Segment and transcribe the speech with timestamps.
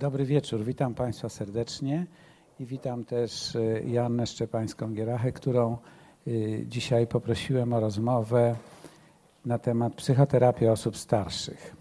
[0.00, 2.06] Dobry wieczór, witam Państwa serdecznie
[2.60, 5.78] i witam też y, Joannę Szczepańską-Gierachę, którą
[6.26, 8.56] y, dzisiaj poprosiłem o rozmowę
[9.44, 11.76] na temat psychoterapii osób starszych.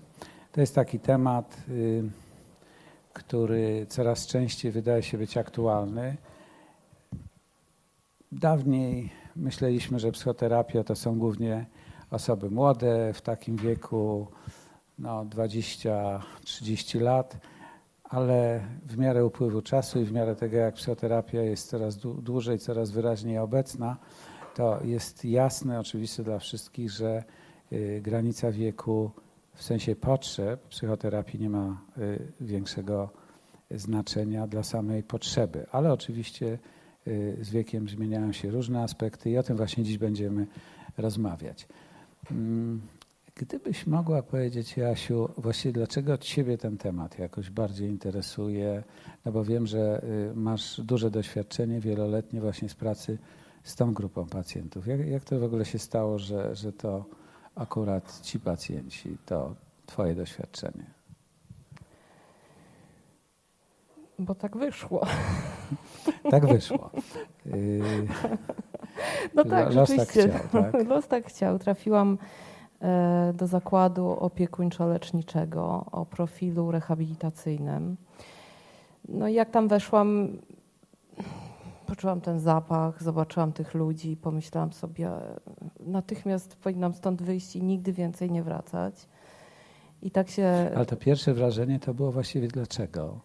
[0.51, 2.03] To jest taki temat, y,
[3.13, 6.17] który coraz częściej wydaje się być aktualny.
[8.31, 11.65] Dawniej myśleliśmy, że psychoterapia to są głównie
[12.11, 14.27] osoby młode, w takim wieku
[14.99, 17.37] no, 20-30 lat,
[18.09, 22.91] ale w miarę upływu czasu i w miarę tego, jak psychoterapia jest coraz dłużej, coraz
[22.91, 23.97] wyraźniej obecna,
[24.55, 27.23] to jest jasne, oczywiste dla wszystkich, że
[27.71, 29.11] y, granica wieku
[29.53, 33.09] w sensie potrzeb psychoterapii nie ma y, większego
[33.71, 36.59] znaczenia dla samej potrzeby, ale oczywiście
[37.07, 40.47] y, z wiekiem zmieniają się różne aspekty i o tym właśnie dziś będziemy
[40.97, 41.67] rozmawiać.
[43.39, 48.83] Gdybyś mogła powiedzieć, Jasiu, właściwie dlaczego Ciebie ten temat jakoś bardziej interesuje?
[49.25, 53.17] No bo wiem, że y, masz duże doświadczenie wieloletnie właśnie z pracy
[53.63, 54.87] z tą grupą pacjentów.
[54.87, 57.05] Jak, jak to w ogóle się stało, że, że to
[57.55, 60.85] akurat ci pacjenci, to Twoje doświadczenie?
[64.19, 65.05] Bo tak wyszło.
[66.31, 66.91] Tak wyszło.
[67.45, 68.07] Y,
[69.35, 70.29] no tak, Los tak rzeczywiście.
[70.29, 70.83] Tak chciał, tak?
[70.89, 71.59] Los tak chciał.
[71.59, 72.17] Trafiłam
[73.33, 77.97] do zakładu opiekuńczo-leczniczego o profilu rehabilitacyjnym.
[79.09, 80.37] No i jak tam weszłam,
[81.85, 85.11] poczułam ten zapach, zobaczyłam tych ludzi pomyślałam sobie,
[85.79, 89.07] natychmiast powinnam stąd wyjść i nigdy więcej nie wracać.
[90.01, 90.71] I tak się...
[90.75, 93.19] Ale to pierwsze wrażenie to było właściwie dlaczego?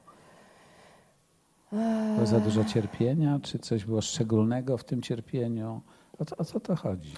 [2.14, 5.80] Było za dużo cierpienia, czy coś było szczególnego w tym cierpieniu?
[6.18, 7.14] O co, o co to chodzi?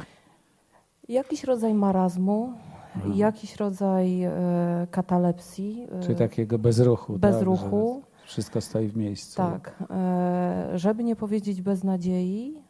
[1.09, 2.53] Jakiś rodzaj marazmu,
[2.97, 3.09] Aha.
[3.15, 4.33] jakiś rodzaj e,
[4.91, 5.87] katalepsji.
[5.93, 7.19] E, Czyli takiego bezruchu.
[7.19, 8.03] Bezruchu.
[8.05, 9.37] Tak, wszystko stoi w miejscu.
[9.37, 9.83] Tak.
[9.91, 12.63] E, żeby nie powiedzieć beznadziei.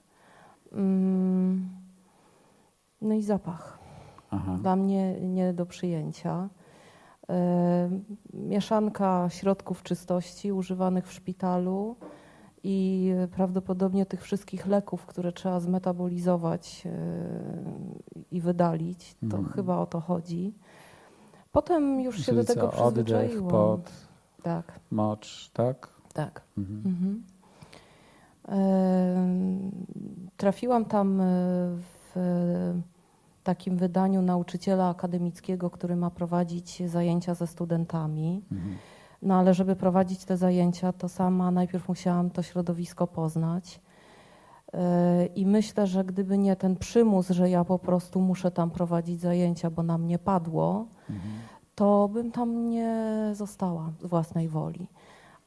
[0.72, 1.68] Mm,
[3.00, 3.78] no i zapach.
[4.30, 4.58] Aha.
[4.62, 6.48] Dla mnie nie do przyjęcia.
[7.28, 7.90] E,
[8.34, 11.96] mieszanka środków czystości używanych w szpitalu
[12.68, 16.90] i prawdopodobnie tych wszystkich leków, które trzeba zmetabolizować e,
[18.30, 19.54] i wydalić, to mhm.
[19.54, 20.54] chyba o to chodzi.
[21.52, 23.36] Potem już się do tego co, przyzwyczaiłam.
[23.36, 23.90] Oddech, pot,
[24.42, 24.80] tak.
[24.90, 25.88] mocz, tak?
[26.12, 26.42] Tak.
[26.58, 26.82] Mhm.
[26.86, 27.22] Mhm.
[28.48, 28.60] E,
[30.36, 31.22] trafiłam tam
[31.80, 32.16] w
[33.44, 38.42] takim wydaniu nauczyciela akademickiego, który ma prowadzić zajęcia ze studentami.
[38.52, 38.76] Mhm.
[39.26, 43.80] No ale żeby prowadzić te zajęcia, to sama najpierw musiałam to środowisko poznać.
[44.72, 49.20] E, I myślę, że gdyby nie ten przymus, że ja po prostu muszę tam prowadzić
[49.20, 51.34] zajęcia, bo na mnie padło, mhm.
[51.74, 54.88] to bym tam nie została z własnej woli.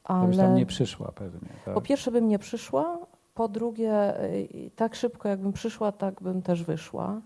[0.04, 1.48] Ale tam nie przyszła pewnie.
[1.64, 1.74] Tak?
[1.74, 2.98] Po pierwsze bym nie przyszła,
[3.34, 7.20] po drugie, y, tak szybko jakbym przyszła, tak bym też wyszła.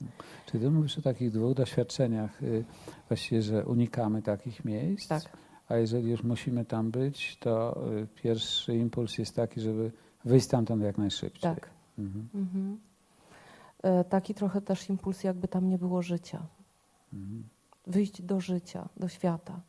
[0.46, 2.64] Czyli ty mówisz o takich dwóch doświadczeniach, y,
[3.08, 5.43] właściwie, że unikamy takich miejsc, tak.
[5.68, 9.90] A jeżeli już musimy tam być, to y, pierwszy impuls jest taki, żeby
[10.24, 11.54] wyjść stamtąd jak najszybciej.
[11.54, 11.70] Tak.
[11.98, 12.28] Mhm.
[12.34, 12.78] Mhm.
[13.82, 16.42] E, taki trochę też impuls, jakby tam nie było życia.
[17.12, 17.44] Mhm.
[17.86, 19.60] Wyjść do życia, do świata.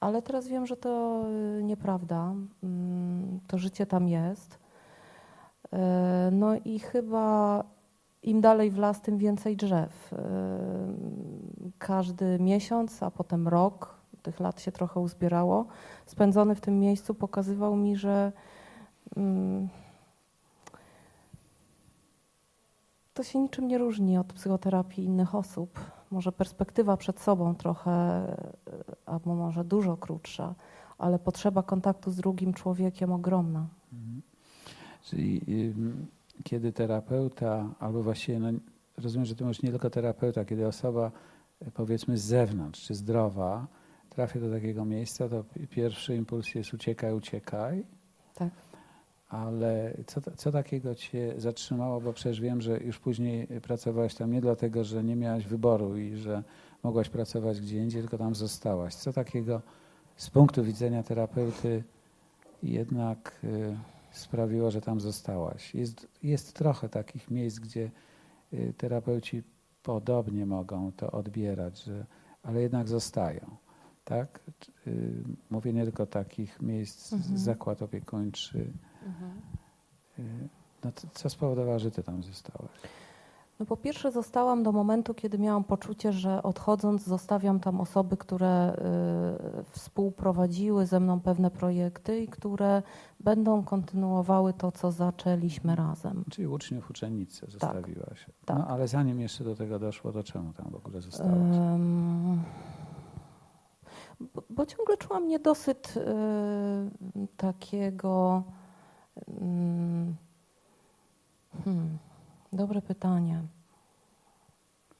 [0.00, 1.24] Ale teraz wiem, że to
[1.62, 2.34] nieprawda.
[2.62, 4.58] Mm, to życie tam jest.
[5.72, 7.64] E, no i chyba
[8.22, 10.12] im dalej w las, tym więcej drzew.
[10.12, 10.18] E,
[11.78, 13.97] każdy miesiąc, a potem rok,
[14.28, 15.66] tych lat się trochę uzbierało,
[16.06, 18.32] spędzony w tym miejscu pokazywał mi, że
[19.16, 19.68] mm,
[23.14, 25.80] to się niczym nie różni od psychoterapii innych osób.
[26.10, 28.36] Może perspektywa przed sobą trochę, e,
[29.06, 30.54] albo może dużo krótsza,
[30.98, 33.66] ale potrzeba kontaktu z drugim człowiekiem ogromna.
[33.92, 34.22] Mhm.
[35.02, 35.40] Czyli
[36.44, 38.48] kiedy terapeuta, albo właściwie, no,
[38.96, 41.10] rozumiem, że to już nie tylko terapeuta, kiedy osoba
[41.74, 43.66] powiedzmy z zewnątrz, czy zdrowa,
[44.10, 47.84] trafia do takiego miejsca, to pierwszy impuls jest uciekaj, uciekaj.
[48.34, 48.50] Tak.
[49.28, 52.00] Ale co, co takiego cię zatrzymało?
[52.00, 56.16] Bo przecież wiem, że już później pracowałaś tam nie dlatego, że nie miałaś wyboru i
[56.16, 56.42] że
[56.82, 58.94] mogłaś pracować gdzie indziej, tylko tam zostałaś.
[58.94, 59.62] Co takiego
[60.16, 61.84] z punktu widzenia terapeuty
[62.62, 63.76] jednak y,
[64.10, 65.74] sprawiło, że tam zostałaś.
[65.74, 67.90] Jest, jest trochę takich miejsc, gdzie
[68.52, 69.42] y, terapeuci
[69.82, 72.06] podobnie mogą to odbierać, że,
[72.42, 73.56] ale jednak zostają.
[74.08, 74.40] Tak?
[74.86, 77.38] Y, mówię nie tylko takich miejsc, mhm.
[77.38, 78.72] zakład opiekuńczy.
[79.06, 79.30] Mhm.
[80.18, 80.48] Y,
[80.84, 82.70] no co spowodowało, że ty tam zostałaś?
[83.60, 88.76] No po pierwsze zostałam do momentu, kiedy miałam poczucie, że odchodząc zostawiam tam osoby, które
[89.60, 92.82] y, współprowadziły ze mną pewne projekty i które
[93.20, 96.24] będą kontynuowały to, co zaczęliśmy razem.
[96.30, 97.50] Czyli uczniów, uczennicy tak.
[97.50, 98.24] zostawiłaś.
[98.24, 98.58] Tak, tak.
[98.58, 101.34] No ale zanim jeszcze do tego doszło, to czemu tam w ogóle zostałaś?
[101.36, 102.42] Um,
[104.20, 106.00] bo, bo, ciągle czułam niedosyt y,
[107.36, 108.42] takiego...
[109.18, 109.32] Y,
[111.64, 111.98] hmm
[112.52, 113.42] Dobre pytanie.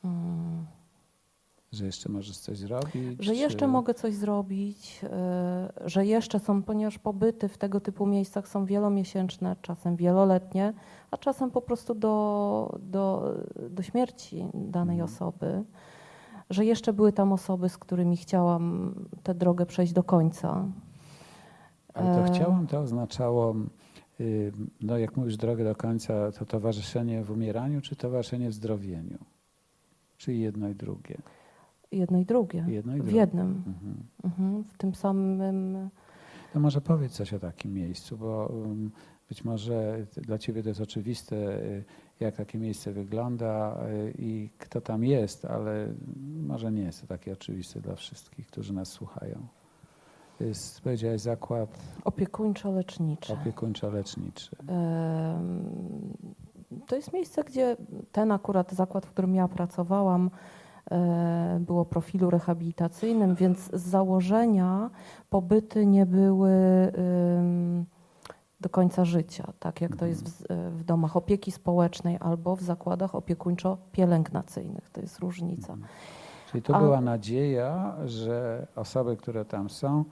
[0.02, 0.66] Hmm.
[1.72, 3.24] Że jeszcze możesz coś zrobić?
[3.24, 5.08] Że jeszcze mogę coś zrobić, yy,
[5.88, 10.74] że jeszcze są, ponieważ pobyty w tego typu miejscach są wielomiesięczne, czasem wieloletnie,
[11.10, 13.34] a czasem po prostu do, do,
[13.70, 15.14] do śmierci danej mhm.
[15.14, 15.64] osoby.
[16.50, 20.64] Że jeszcze były tam osoby, z którymi chciałam tę drogę przejść do końca.
[21.94, 23.54] Ale to e, chciałam, to oznaczało
[24.20, 29.18] Y, no jak mówisz drogę do końca, to towarzyszenie w umieraniu, czy towarzyszenie w zdrowieniu?
[30.16, 31.18] Czy jedno i drugie?
[31.92, 32.64] Jedno i drugie.
[32.68, 33.12] Jedno i drugie.
[33.12, 33.62] W jednym.
[33.66, 33.96] Mhm.
[34.24, 34.64] Mhm.
[34.64, 35.90] W tym samym.
[36.52, 38.90] To może powiedz coś o takim miejscu, bo um,
[39.28, 41.84] być może dla Ciebie to jest oczywiste, y,
[42.20, 45.88] jak takie miejsce wygląda y, i kto tam jest, ale
[46.46, 49.46] może nie jest to takie oczywiste dla wszystkich, którzy nas słuchają
[50.40, 53.32] jest, powiedziałeś, zakład opiekuńczo-leczniczy.
[53.32, 54.56] Opiekuńczo-leczniczy.
[56.86, 57.76] To jest miejsce, gdzie
[58.12, 60.30] ten akurat zakład, w którym ja pracowałam,
[60.90, 64.90] e, było profilu rehabilitacyjnym, więc z założenia
[65.30, 66.52] pobyty nie były
[68.60, 70.46] do końca życia, tak jak to jest w,
[70.78, 74.90] w domach opieki społecznej albo w zakładach opiekuńczo-pielęgnacyjnych.
[74.92, 75.72] To jest różnica.
[75.72, 75.88] Mhm.
[76.50, 76.78] Czyli to A...
[76.78, 80.04] była nadzieja, że osoby, które tam są,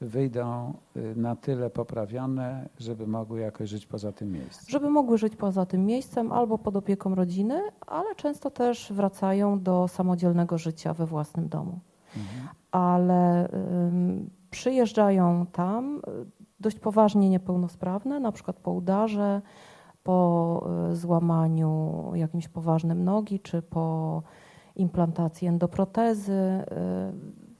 [0.00, 4.64] wyjdą y, na tyle poprawione, żeby mogły jakoś żyć poza tym miejscem.
[4.68, 9.88] Żeby mogły żyć poza tym miejscem albo pod opieką rodziny, ale często też wracają do
[9.88, 11.80] samodzielnego życia we własnym domu.
[12.16, 12.48] Mhm.
[12.70, 13.50] Ale y,
[14.50, 16.00] przyjeżdżają tam
[16.60, 19.42] dość poważnie niepełnosprawne, na przykład po udarze,
[20.02, 24.22] po y, złamaniu jakimś poważnym nogi, czy po
[24.76, 26.32] implantacji endoprotezy.
[26.32, 27.50] Y,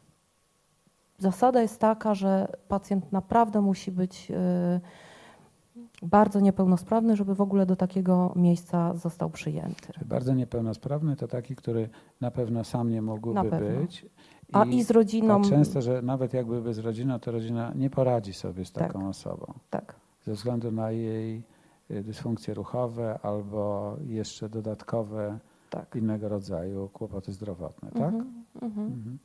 [1.18, 4.80] Zasada jest taka, że pacjent naprawdę musi być y,
[6.02, 9.92] bardzo niepełnosprawny, żeby w ogóle do takiego miejsca został przyjęty.
[10.04, 11.88] Bardzo niepełnosprawny to taki, który
[12.20, 14.02] na pewno sam nie mógłby być.
[14.02, 15.42] I A i z rodziną.
[15.42, 19.08] często, że nawet jakby z rodziną, to rodzina nie poradzi sobie z taką tak.
[19.08, 19.46] osobą.
[19.70, 19.94] Tak.
[20.22, 21.42] Ze względu na jej
[21.90, 25.38] y, dysfunkcje ruchowe albo jeszcze dodatkowe
[25.70, 25.96] tak.
[25.96, 28.14] innego rodzaju kłopoty zdrowotne, tak?
[28.14, 28.86] Mhm, mhm.
[28.86, 29.18] Mhm.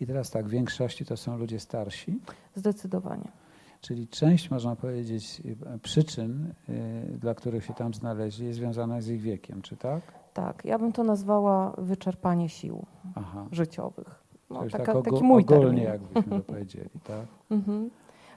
[0.00, 2.20] I teraz tak, w większości to są ludzie starsi?
[2.54, 3.32] Zdecydowanie.
[3.80, 5.42] Czyli część, można powiedzieć,
[5.82, 10.00] przyczyn, y, dla których się tam znaleźli, jest związana z ich wiekiem, czy tak?
[10.34, 13.46] Tak, ja bym to nazwała wyczerpanie sił Aha.
[13.52, 14.24] życiowych.
[14.50, 15.84] No, taka, tak ogól, taki mój ogólnie, termin.
[15.84, 17.26] jakbyśmy to powiedzieli, tak?
[17.50, 17.90] Mhm.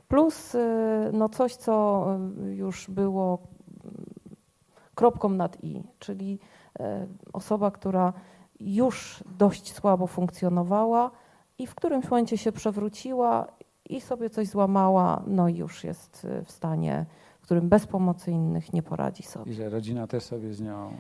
[0.08, 0.60] Plus y,
[1.14, 2.06] no coś, co
[2.52, 3.48] już było
[4.96, 6.40] kropką nad i, czyli
[7.34, 8.14] osoba, która
[8.60, 11.12] już dość słabo funkcjonowała,
[11.62, 13.48] i w którymś momencie się przewróciła
[13.92, 17.06] i sobie coś złamała, no i już jest y, w stanie,
[17.40, 19.52] w którym bez pomocy innych nie poradzi sobie.
[19.52, 20.92] I że rodzina też sobie z nią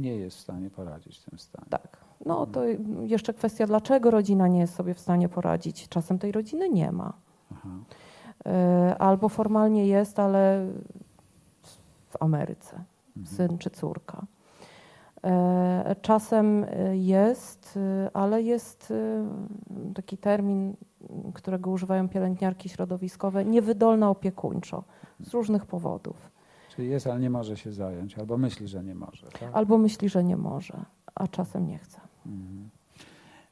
[0.00, 1.66] nie jest w stanie poradzić w tym stanie.
[1.70, 1.96] Tak.
[2.26, 2.60] No to
[3.06, 5.88] jeszcze kwestia, dlaczego rodzina nie jest sobie w stanie poradzić.
[5.88, 7.12] Czasem tej rodziny nie ma.
[7.52, 7.68] Aha.
[8.46, 10.66] Y, albo formalnie jest, ale
[12.08, 12.84] w Ameryce.
[13.16, 13.36] Mhm.
[13.36, 14.26] Syn czy córka.
[15.24, 17.78] E, czasem jest,
[18.14, 18.92] ale jest
[19.94, 20.76] taki termin,
[21.34, 24.84] którego używają pielęgniarki środowiskowe, niewydolna opiekuńczo
[25.20, 26.30] z różnych powodów.
[26.76, 29.26] Czyli jest, ale nie może się zająć, albo myśli, że nie może.
[29.26, 29.50] Tak?
[29.52, 32.00] Albo myśli, że nie może, a czasem nie chce.
[32.26, 32.70] Mhm.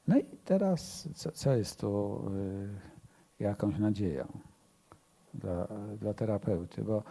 [0.09, 2.23] No i teraz, co, co jest tu
[3.41, 4.27] y, jakąś nadzieją
[5.35, 6.85] dla, dla terapeuty?
[6.85, 7.03] Bo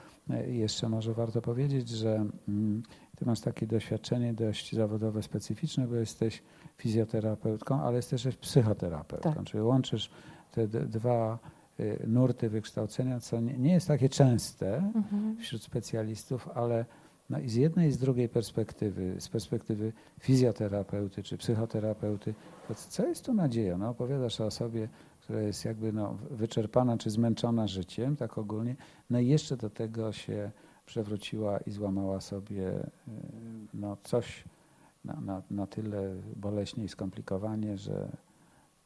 [0.47, 2.83] jeszcze może warto powiedzieć, że mm,
[3.17, 6.43] ty masz takie doświadczenie dość zawodowe, specyficzne, bo jesteś
[6.77, 9.43] fizjoterapeutką, ale jesteś też psychoterapeutką, tak.
[9.43, 10.09] czyli łączysz
[10.51, 11.39] te dwa
[11.79, 15.37] y, nurty wykształcenia, co nie jest takie częste mhm.
[15.37, 16.85] wśród specjalistów, ale
[17.29, 22.33] no i z jednej i z drugiej perspektywy, z perspektywy fizjoterapeuty czy psychoterapeuty,
[22.67, 23.77] to co jest tu nadzieja?
[23.77, 24.89] No, opowiadasz o osobie,
[25.21, 28.75] która jest jakby no, wyczerpana czy zmęczona życiem, tak ogólnie,
[29.09, 30.51] no i jeszcze do tego się
[30.87, 32.85] przewróciła i złamała sobie y,
[33.73, 34.43] no, coś
[35.05, 38.09] na, na, na tyle boleśnie i skomplikowanie, że,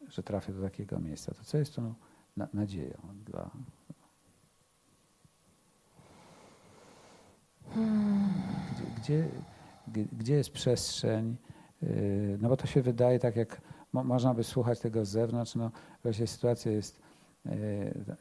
[0.08, 1.34] że trafia do takiego miejsca.
[1.34, 1.94] To co jest tą
[2.38, 3.50] na, nadzieją dla.
[8.98, 9.28] Gdzie,
[9.88, 11.38] gdzie, gdzie jest przestrzeń,
[12.40, 13.62] no bo to się wydaje tak jak
[13.94, 15.72] można by słuchać tego z zewnątrz, no
[16.04, 17.02] właśnie sytuacja jest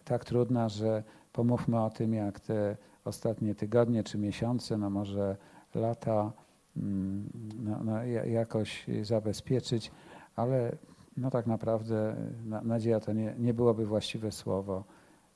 [0.05, 5.37] tak trudna, że pomówmy o tym, jak te ostatnie tygodnie czy miesiące, no może
[5.75, 6.33] lata
[6.77, 9.91] mm, no, no, jakoś zabezpieczyć,
[10.37, 10.77] ale
[11.17, 12.17] no tak naprawdę
[12.63, 14.85] nadzieja to nie, nie byłoby właściwe słowo,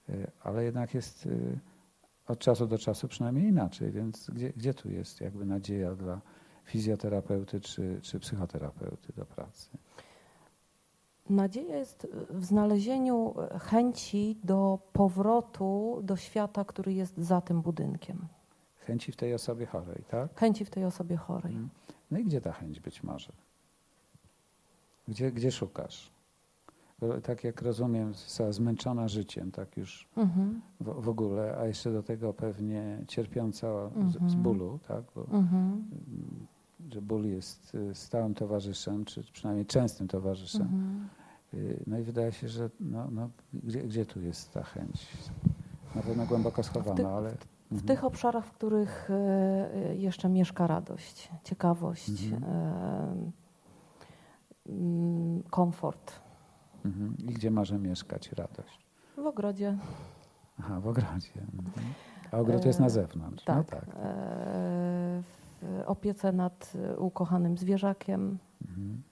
[0.09, 1.59] y, ale jednak jest y,
[2.27, 6.21] od czasu do czasu przynajmniej inaczej, więc gdzie, gdzie tu jest jakby nadzieja dla
[6.65, 9.71] fizjoterapeuty czy, czy psychoterapeuty do pracy?
[11.31, 18.19] Nadzieja jest w znalezieniu chęci do powrotu do świata, który jest za tym budynkiem.
[18.79, 20.41] Chęci w tej osobie chorej, tak?
[20.41, 21.53] Chęci w tej osobie chorej.
[21.53, 21.71] Mhm.
[22.11, 23.33] No i gdzie ta chęć być może?
[25.09, 26.11] Gdzie, gdzie szukasz?
[26.99, 28.13] Bo tak jak rozumiem,
[28.51, 30.61] zmęczona życiem, tak już mhm.
[30.81, 34.11] w, w, ogóle, a jeszcze do tego pewnie cierpiąca mhm.
[34.11, 34.43] z, z, mhm.
[34.43, 35.05] bólu, tak?
[35.15, 35.85] Bo, mhm.
[36.91, 40.63] Że ból jest y, stałym towarzyszem, czy przynajmniej częstym towarzyszem.
[40.63, 41.09] Mhm.
[41.55, 45.09] Y, no i wydaje się, że no, no, gdzie, gdzie tu jest ta chęć?
[45.95, 47.31] Na pewno głęboko schowana, ty, ale...
[47.31, 47.89] W mhm.
[47.89, 53.33] tych obszarach, w których y, jeszcze mieszka radość, ciekawość, mhm.
[54.69, 56.13] Mm, komfort.
[56.85, 57.17] Mhm.
[57.19, 58.87] I gdzie może mieszkać radość?
[59.17, 59.79] W ogrodzie.
[60.59, 61.33] Aha, w ogrodzie.
[61.41, 61.95] Mhm.
[62.33, 63.45] A ogród jest na e, zewnątrz.
[63.45, 63.57] Tak.
[63.57, 63.89] No tak.
[63.89, 65.44] E, w
[65.87, 68.39] opiece nad ukochanym zwierzakiem.
[68.69, 69.03] Mhm.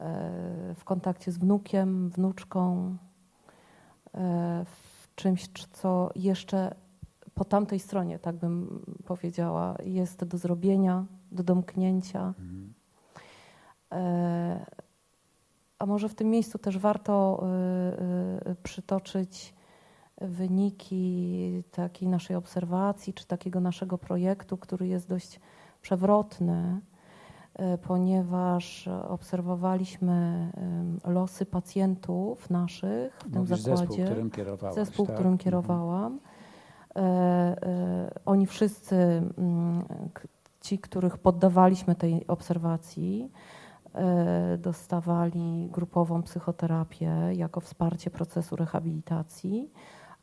[0.00, 2.96] E, w kontakcie z wnukiem, wnuczką.
[4.64, 6.74] W czymś, co jeszcze
[7.34, 12.26] po tamtej stronie, tak bym powiedziała, jest do zrobienia, do domknięcia.
[12.26, 12.72] Mhm.
[13.92, 14.66] E,
[15.78, 19.54] a może w tym miejscu też warto e, e, przytoczyć
[20.20, 25.40] wyniki takiej naszej obserwacji, czy takiego naszego projektu, który jest dość
[25.82, 26.80] przewrotny,
[27.82, 30.50] ponieważ obserwowaliśmy
[31.04, 33.76] losy pacjentów naszych w tym zakładzie.
[33.76, 35.14] Zespół, którym kierowałaś, Zespół, tak?
[35.14, 35.38] którym mhm.
[35.38, 36.20] kierowałam.
[38.24, 38.96] Oni wszyscy,
[39.38, 39.84] mm,
[40.60, 43.30] ci, których poddawaliśmy tej obserwacji,
[43.94, 49.70] E, dostawali grupową psychoterapię jako wsparcie procesu rehabilitacji,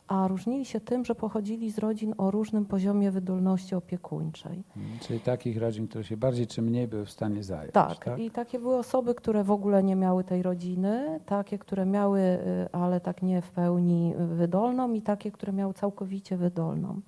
[0.07, 4.63] a różnili się tym, że pochodzili z rodzin o różnym poziomie wydolności opiekuńczej.
[4.73, 7.73] Hmm, czyli takich rodzin, które się bardziej czy mniej były w stanie zająć.
[7.73, 11.85] Tak, tak, i takie były osoby, które w ogóle nie miały tej rodziny, takie, które
[11.85, 17.01] miały, y, ale tak nie w pełni wydolną i takie, które miały całkowicie wydolną.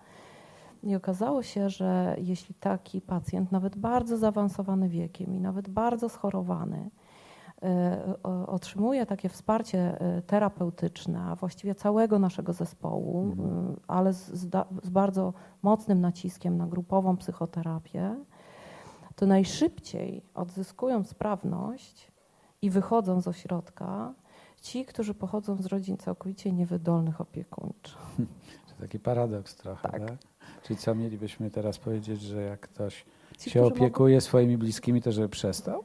[0.84, 6.90] I okazało się, że jeśli taki pacjent, nawet bardzo zaawansowany wiekiem i nawet bardzo schorowany,
[8.48, 13.72] otrzymuje takie wsparcie e, terapeutyczne, właściwie całego naszego zespołu, mhm.
[13.72, 14.26] E, ale z,
[14.84, 18.16] z, bardzo mocnym naciskiem na grupową psychoterapię,
[19.16, 22.12] to najszybciej odzyskują sprawność
[22.62, 24.14] i wychodzą z ośrodka
[24.62, 27.98] ci, którzy pochodzą z rodzin całkowicie niewydolnych opiekuńczo.
[28.70, 30.08] To taki paradoks trochę, tak?
[30.08, 30.18] tak?
[30.64, 33.06] Czyli co mielibyśmy teraz powiedzieć, że jak ktoś
[33.40, 34.22] Ci, się opiekuje mogą...
[34.22, 35.84] swoimi bliskimi, to żeby przestał?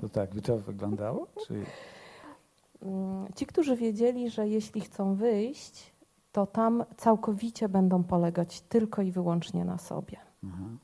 [0.00, 1.26] To tak by to wyglądało?
[1.46, 1.54] Czy...
[2.82, 5.92] Mm, ci, którzy wiedzieli, że jeśli chcą wyjść,
[6.32, 10.16] to tam całkowicie będą polegać tylko i wyłącznie na sobie.
[10.44, 10.78] Mhm.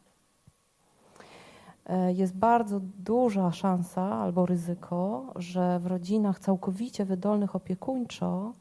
[1.87, 8.53] E, jest bardzo duża szansa albo ryzyko, że w rodzinach całkowicie wydolnych opiekuńczo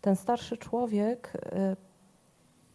[0.00, 1.76] ten starszy człowiek e,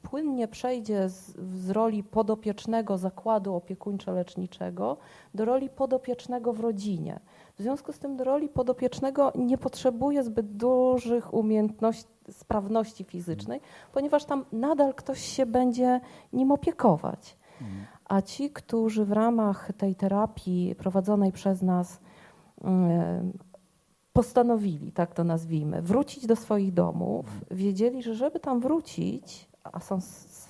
[0.04, 4.98] płynnie przejdzie z, z roli podopiecznego zakładu opiekuńczo-leczniczego
[5.34, 7.20] do roli podopiecznego w rodzinie.
[7.58, 13.62] W związku z tym do roli podopiecznego nie potrzebuje zbyt dużych umiejętności, sprawności fizycznej,
[13.94, 16.02] ponieważ tam nadal ktoś się będzie
[16.34, 17.38] nim opiekować.
[18.06, 22.00] A ci, którzy w ramach tej terapii prowadzonej przez nas
[22.64, 23.34] mm,
[24.14, 30.02] postanowili, tak to nazwijmy, wrócić do swoich domów, wiedzieli, że żeby tam wrócić, a są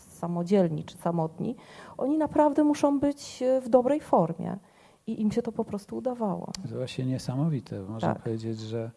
[0.09, 1.55] samodzielni czy samotni,
[1.97, 4.57] oni naprawdę muszą być e, w dobrej formie.
[5.07, 6.51] I im się to po prostu udawało.
[6.69, 7.81] To właśnie niesamowite.
[7.81, 8.23] Można tak.
[8.23, 8.91] powiedzieć, że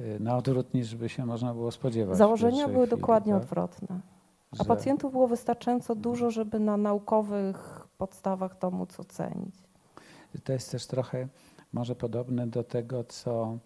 [0.00, 2.18] e, na odwrót niż by się można było spodziewać.
[2.18, 3.42] Założenia były chwili, dokładnie tak?
[3.42, 4.00] odwrotne.
[4.52, 4.64] A że...
[4.64, 9.54] pacjentów było wystarczająco dużo, żeby na naukowych podstawach to móc ocenić.
[10.44, 11.28] To jest też trochę
[11.72, 13.58] może podobne do tego, co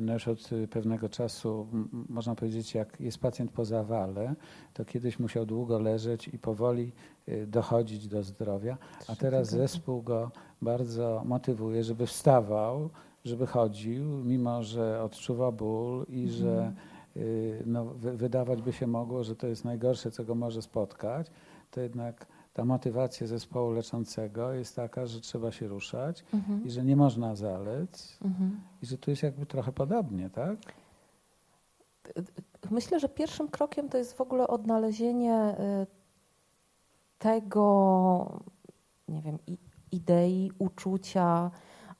[0.00, 1.66] no już od pewnego czasu,
[2.08, 4.34] można powiedzieć, jak jest pacjent po zawale,
[4.74, 6.92] to kiedyś musiał długo leżeć i powoli
[7.26, 10.30] e, dochodzić do zdrowia, a teraz zespół go
[10.62, 12.90] bardzo motywuje, żeby wstawał,
[13.24, 16.38] żeby chodził, mimo że odczuwa ból i mhm.
[16.38, 16.72] że
[17.16, 17.20] e,
[17.66, 21.26] no, wydawać by się mogło, że to jest najgorsze, co go może spotkać,
[21.70, 26.64] to jednak ta motywacja zespołu leczącego jest taka, że trzeba się ruszać mhm.
[26.64, 28.60] i że nie można zalec mhm.
[28.82, 30.56] i że tu jest jakby trochę podobnie, tak?
[32.70, 35.86] Myślę, że pierwszym krokiem to jest w ogóle odnalezienie y,
[37.18, 38.40] tego,
[39.08, 39.38] nie wiem,
[39.92, 41.50] idei, uczucia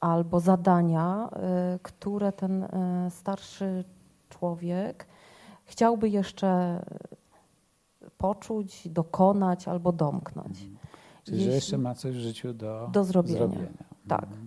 [0.00, 1.30] albo zadania,
[1.74, 3.84] y, które ten y, starszy
[4.28, 5.06] człowiek
[5.70, 6.80] chciałby jeszcze
[8.20, 10.62] poczuć, dokonać albo domknąć.
[10.62, 10.78] Mhm.
[11.24, 13.38] Czyli, Jeśli, że jeszcze ma coś w życiu do, do zrobienia.
[13.38, 13.84] zrobienia.
[14.08, 14.22] Tak.
[14.22, 14.46] Mhm.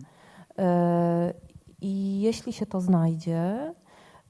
[0.57, 1.33] E,
[1.81, 3.73] I jeśli się to znajdzie,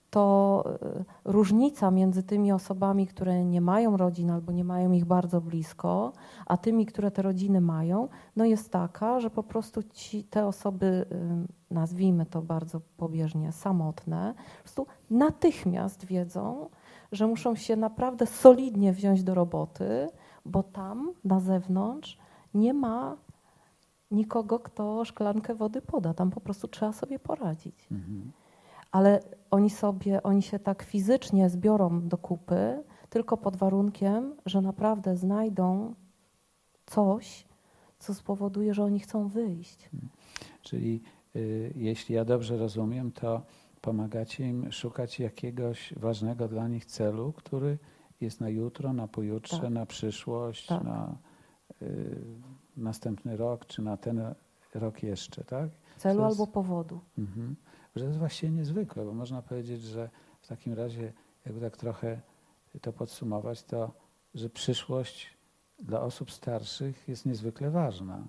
[0.09, 5.41] to e, różnica między tymi osobami, które nie mają rodzin albo nie mają ich bardzo
[5.41, 6.13] blisko,
[6.45, 11.05] a tymi, które te rodziny mają, no jest taka, że po prostu ci, te osoby,
[11.11, 16.69] e, nazwijmy to bardzo pobieżnie, samotne, po prostu natychmiast wiedzą,
[17.13, 20.07] że muszą się naprawdę solidnie wziąć do roboty,
[20.45, 22.17] bo tam na zewnątrz
[22.53, 23.17] nie ma
[24.11, 26.13] nikogo, kto szklankę wody poda.
[26.13, 27.87] Tam po prostu trzeba sobie poradzić.
[27.91, 28.31] Mhm.
[28.91, 29.19] Ale
[29.51, 35.95] oni sobie, oni się tak fizycznie zbiorą do kupy, tylko pod warunkiem, że naprawdę znajdą
[36.85, 37.45] coś,
[37.99, 39.89] co spowoduje, że oni chcą wyjść.
[39.93, 40.11] Mhm.
[40.61, 41.01] Czyli
[41.35, 43.41] y, jeśli ja dobrze rozumiem, to
[43.83, 47.77] pomagacie im szukać jakiegoś ważnego dla nich celu, który
[48.21, 49.69] jest na jutro, na pojutrze, tak.
[49.69, 50.83] na przyszłość, tak.
[50.83, 51.17] na
[51.81, 52.21] y,
[52.77, 54.35] następny rok, czy na ten
[54.73, 55.69] rok jeszcze, tak?
[55.97, 57.01] Celu jest, albo powodu.
[57.17, 57.55] Mhm,
[57.95, 60.09] że to jest właściwie niezwykłe, bo można powiedzieć, że
[60.41, 61.13] w takim razie,
[61.45, 62.21] jakby tak trochę
[62.81, 63.91] to podsumować, to
[64.35, 65.37] że przyszłość
[65.79, 68.27] dla osób starszych jest niezwykle ważna.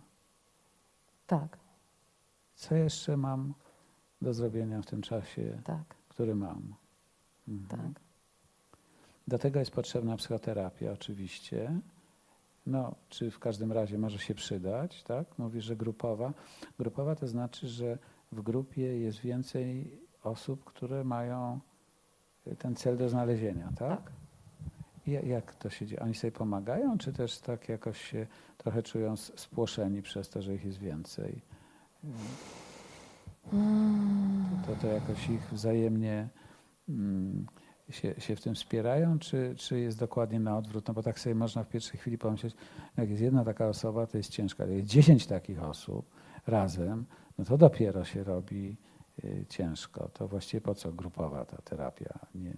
[1.26, 1.58] Tak.
[2.54, 3.54] Co jeszcze mam
[4.24, 5.84] do zrobienia w tym czasie, tak.
[6.08, 6.74] który mam.
[7.48, 7.68] Mhm.
[7.68, 8.02] Tak.
[9.28, 11.80] Do tego jest potrzebna psychoterapia oczywiście.
[12.66, 15.38] No, czy w każdym razie może się przydać, tak?
[15.38, 16.32] Mówisz, że grupowa.
[16.78, 17.98] Grupowa to znaczy, że
[18.32, 21.60] w grupie jest więcej osób, które mają
[22.58, 24.02] ten cel do znalezienia, tak?
[24.02, 24.12] tak.
[25.06, 26.02] I jak to się dzieje?
[26.02, 28.26] Oni sobie pomagają, czy też tak jakoś się
[28.58, 31.40] trochę czują spłoszeni przez to, że ich jest więcej?
[34.66, 36.28] To, to jakoś ich wzajemnie
[36.88, 37.46] mm,
[37.90, 40.88] się, się w tym wspierają, czy, czy jest dokładnie na odwrót?
[40.88, 42.54] No bo tak sobie można w pierwszej chwili pomyśleć,
[42.96, 44.64] no jak jest jedna taka osoba, to jest ciężka.
[44.64, 46.10] Jak jest dziesięć takich osób
[46.46, 47.04] razem,
[47.38, 48.76] no to dopiero się robi
[49.24, 50.08] y, ciężko.
[50.08, 52.18] To właściwie po co grupowa ta terapia?
[52.34, 52.56] Nie.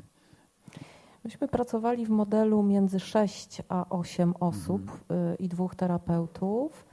[1.24, 5.32] Myśmy pracowali w modelu między 6 a 8 osób mhm.
[5.32, 6.86] y, i dwóch terapeutów,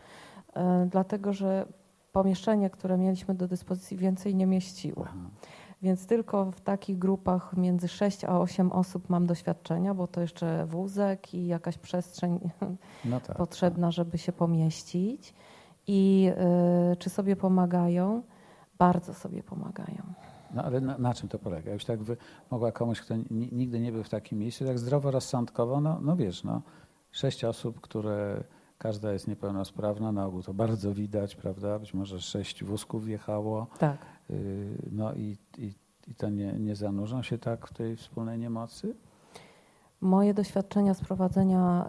[0.50, 1.66] y, dlatego że
[2.14, 5.04] pomieszczenie, które mieliśmy do dyspozycji, więcej nie mieściło.
[5.08, 5.30] Aha.
[5.82, 10.66] Więc tylko w takich grupach między 6 a 8 osób mam doświadczenia, bo to jeszcze
[10.66, 12.40] wózek i jakaś przestrzeń
[13.06, 13.94] no tak, potrzebna, tak.
[13.94, 15.34] żeby się pomieścić.
[15.88, 16.32] I
[16.92, 18.24] y, czy sobie pomagają?
[18.78, 20.04] Bardzo sobie pomagają.
[20.54, 21.74] No ale na, na czym to polega?
[21.74, 22.18] Już tak by
[22.52, 26.62] mogła komuś, kto nigdy nie był w takim miejscu, tak zdroworozsądkowo, no, no wiesz, no,
[27.12, 28.44] sześć osób, które
[28.84, 31.80] każda jest niepełnosprawna, na ogół to bardzo widać, prawda?
[31.80, 33.68] Być może sześć wózków wjechało.
[33.80, 33.98] Tak.
[34.30, 35.74] Y, no i, i,
[36.08, 38.96] i to nie, nie zanurzą się tak w tej wspólnej niemocy?
[40.02, 41.86] Moje doświadczenia z prowadzenia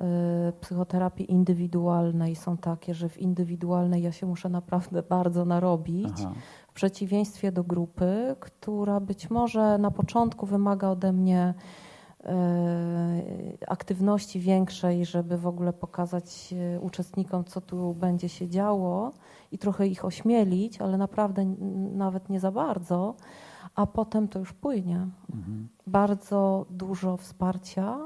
[0.48, 6.32] y, psychoterapii indywidualnej są takie, że w indywidualnej ja się muszę naprawdę bardzo narobić, Aha.
[6.68, 11.54] w przeciwieństwie do grupy, która być może na początku wymaga ode mnie
[13.66, 19.12] aktywności większej, żeby w ogóle pokazać y, uczestnikom, co tu będzie się działo
[19.52, 21.44] i trochę ich ośmielić, ale naprawdę
[21.94, 23.14] nawet nie za bardzo
[23.74, 25.08] a potem to już płynie.
[25.34, 25.68] Mhm.
[25.86, 27.98] Bardzo dużo wsparcia,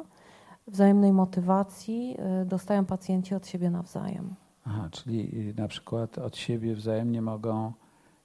[0.66, 4.34] wzajemnej motywacji y, dostają pacjenci od siebie nawzajem.
[4.64, 7.72] Aha, czyli y, na przykład od siebie wzajemnie mogą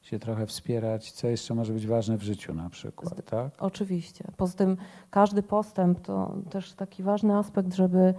[0.04, 3.52] się trochę wspierać, co jeszcze może być ważne w życiu na przykład, tak?
[3.60, 4.24] Oczywiście.
[4.38, 4.78] Poza tym
[5.12, 8.13] każdy postęp to też taki ważny aspekt, żeby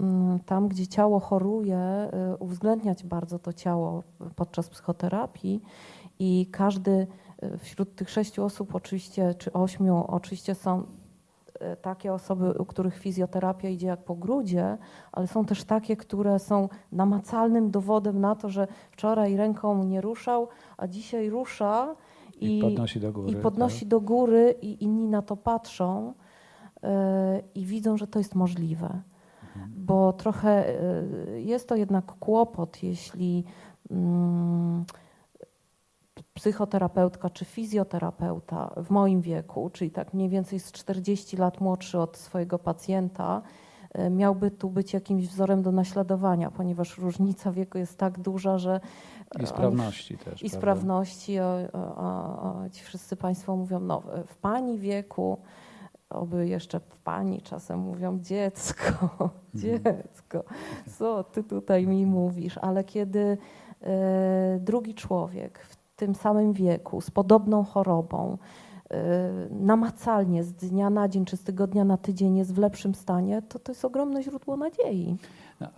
[0.00, 4.02] mm, tam, gdzie ciało choruje, y, uwzględniać bardzo to ciało
[4.36, 5.62] podczas psychoterapii
[6.18, 7.06] i każdy
[7.58, 10.86] Wśród tych sześciu osób oczywiście, czy ośmiu, oczywiście są
[11.82, 14.78] takie osoby, u których fizjoterapia idzie jak po grudzie,
[15.12, 20.48] ale są też takie, które są namacalnym dowodem na to, że wczoraj ręką nie ruszał,
[20.76, 21.94] a dzisiaj rusza
[22.40, 23.32] i, i podnosi do góry.
[23.32, 23.88] I podnosi tak?
[23.88, 26.14] do góry i inni na to patrzą
[26.82, 26.90] yy,
[27.54, 29.00] i widzą, że to jest możliwe.
[29.56, 29.72] Mhm.
[29.76, 30.64] Bo trochę
[31.28, 33.44] yy, jest to jednak kłopot, jeśli
[33.90, 33.96] yy,
[36.34, 42.16] psychoterapeutka czy fizjoterapeuta w moim wieku, czyli tak mniej więcej z 40 lat młodszy od
[42.16, 43.42] swojego pacjenta,
[44.10, 48.80] miałby tu być jakimś wzorem do naśladowania, ponieważ różnica wieku jest tak duża, że
[49.40, 50.42] i sprawności też.
[50.42, 50.58] I prawda?
[50.58, 51.36] sprawności.
[52.72, 55.38] Ci wszyscy Państwo mówią, no w Pani wieku,
[56.10, 58.92] oby jeszcze w Pani czasem mówią dziecko,
[59.54, 59.82] mhm.
[59.82, 60.44] dziecko,
[60.98, 62.58] co Ty tutaj mi mówisz?
[62.58, 63.38] Ale kiedy
[63.82, 68.38] e, drugi człowiek w tym samym wieku, z podobną chorobą,
[68.90, 73.42] e, namacalnie z dnia na dzień czy z tygodnia na tydzień jest w lepszym stanie,
[73.42, 75.16] to to jest ogromne źródło nadziei.
[75.60, 75.68] No,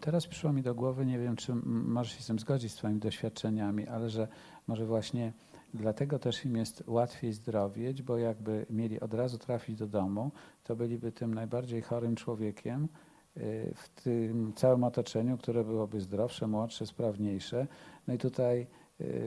[0.00, 3.00] teraz przyszło mi do głowy, nie wiem, czy możesz się z tym zgodzić, z Twoimi
[3.00, 4.28] doświadczeniami, ale że
[4.66, 5.32] może właśnie
[5.74, 10.30] dlatego też im jest łatwiej zdrowieć, bo jakby mieli od razu trafić do domu,
[10.64, 12.88] to byliby tym najbardziej chorym człowiekiem
[13.36, 17.66] y, w tym całym otoczeniu, które byłoby zdrowsze, młodsze, sprawniejsze.
[18.08, 18.66] No i tutaj y,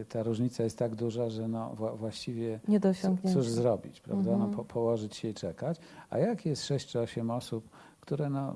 [0.09, 2.79] ta różnica jest tak duża, że no właściwie nie
[3.33, 4.31] cóż zrobić, prawda?
[4.31, 4.53] No, mhm.
[4.53, 5.77] po, położyć się i czekać.
[6.09, 8.55] A jak jest sześć czy osiem osób, które no,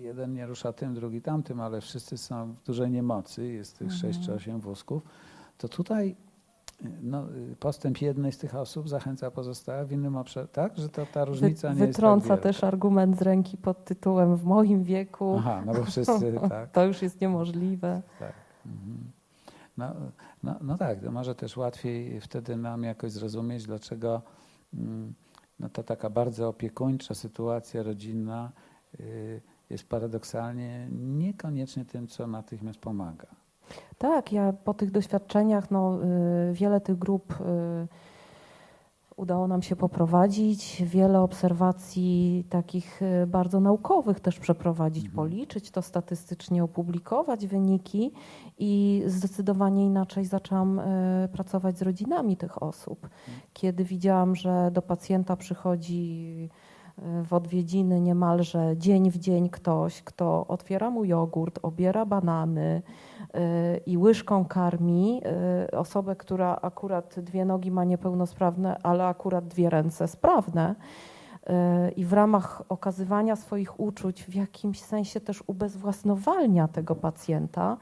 [0.00, 4.00] jeden nie rusza tym, drugi tamtym, ale wszyscy są w dużej niemocy, jest tych mhm.
[4.00, 5.02] sześć czy osiem wózków,
[5.58, 6.16] to tutaj
[7.02, 7.26] no,
[7.60, 10.78] postęp jednej z tych osób zachęca pozostałe w innym obszarze, tak?
[10.78, 14.36] Że to ta różnica Wy, nie jest Wytrąca tak też argument z ręki pod tytułem
[14.36, 15.36] w moim wieku.
[15.38, 16.70] Aha, no bo wszyscy, tak.
[16.70, 18.02] to już jest niemożliwe.
[18.18, 18.32] Tak.
[18.66, 19.19] Mhm.
[19.80, 19.94] No,
[20.42, 24.22] no, no tak, może też łatwiej wtedy nam jakoś zrozumieć, dlaczego
[24.74, 25.14] mm,
[25.60, 28.52] no to taka bardzo opiekuńcza sytuacja rodzinna
[29.00, 29.40] y,
[29.70, 33.26] jest paradoksalnie niekoniecznie tym, co natychmiast pomaga.
[33.98, 35.98] Tak, ja po tych doświadczeniach, no,
[36.50, 37.88] y, wiele tych grup y,
[39.20, 45.16] udało nam się poprowadzić, wiele obserwacji takich y, bardzo naukowych też przeprowadzić, mhm.
[45.16, 48.12] policzyć to statystycznie, opublikować wyniki
[48.58, 50.80] i zdecydowanie inaczej zaczęłam
[51.32, 53.04] pracować z rodzinami tych osób.
[53.04, 53.40] Mhm.
[53.52, 56.48] Kiedy widziałam, że do pacjenta przychodzi
[57.22, 62.82] w odwiedziny niemalże dzień w dzień ktoś, kto otwiera mu jogurt, obiera banany
[63.22, 65.22] y, i łyżką karmi
[65.72, 70.74] y, osobę, która akurat dwie nogi ma niepełnosprawne, ale akurat dwie ręce sprawne.
[71.50, 77.76] Y, I w ramach okazywania swoich uczuć, w jakimś sensie też ubezwłasnowalnia tego pacjenta,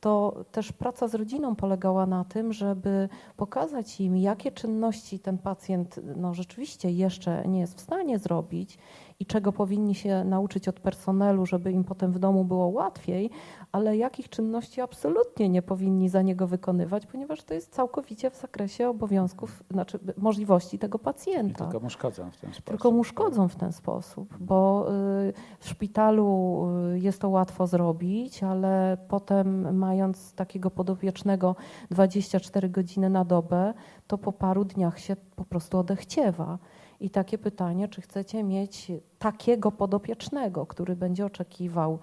[0.00, 6.00] to też praca z rodziną polegała na tym, żeby pokazać im, jakie czynności ten pacjent
[6.16, 8.78] no, rzeczywiście jeszcze nie jest w stanie zrobić
[9.20, 13.30] i czego powinni się nauczyć od personelu, żeby im potem w domu było łatwiej,
[13.72, 18.88] ale jakich czynności absolutnie nie powinni za niego wykonywać, ponieważ to jest całkowicie w zakresie
[18.88, 21.64] obowiązków, znaczy możliwości tego pacjenta.
[21.64, 22.64] I tylko mu szkodzą w ten sposób.
[22.64, 24.86] Tylko mu szkodzą w ten sposób, bo
[25.28, 31.56] y, w szpitalu y, jest to łatwo zrobić, ale potem mając takiego podopiecznego
[31.90, 33.74] 24 godziny na dobę,
[34.06, 36.58] to po paru dniach się po prostu odechciewa.
[37.00, 41.98] I takie pytanie, czy chcecie mieć takiego podopiecznego, który będzie oczekiwał,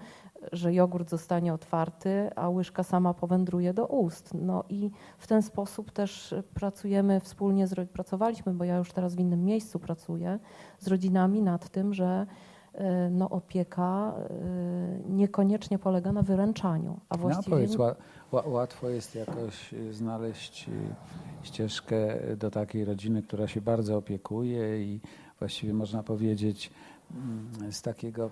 [0.51, 4.33] że jogurt zostanie otwarty, a łyżka sama powędruje do ust.
[4.33, 9.19] No i w ten sposób też pracujemy wspólnie, z, pracowaliśmy, bo ja już teraz w
[9.19, 10.39] innym miejscu pracuję,
[10.79, 12.27] z rodzinami nad tym, że
[13.11, 16.99] no, opieka e, niekoniecznie polega na wyręczaniu.
[17.09, 17.67] A no, właściwie...
[17.67, 17.97] No powiedz,
[18.45, 20.69] łatwo jest jakoś znaleźć
[21.43, 21.97] ścieżkę
[22.37, 24.99] do takiej rodziny, która się bardzo opiekuje i
[25.39, 26.71] właściwie można powiedzieć
[27.11, 28.29] mm, z takiego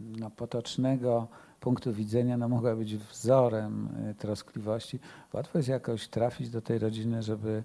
[0.00, 1.28] no, potocznego
[1.60, 4.98] punktu widzenia no, mogła być wzorem troskliwości.
[5.32, 7.64] Łatwo jest jakoś trafić do tej rodziny, żeby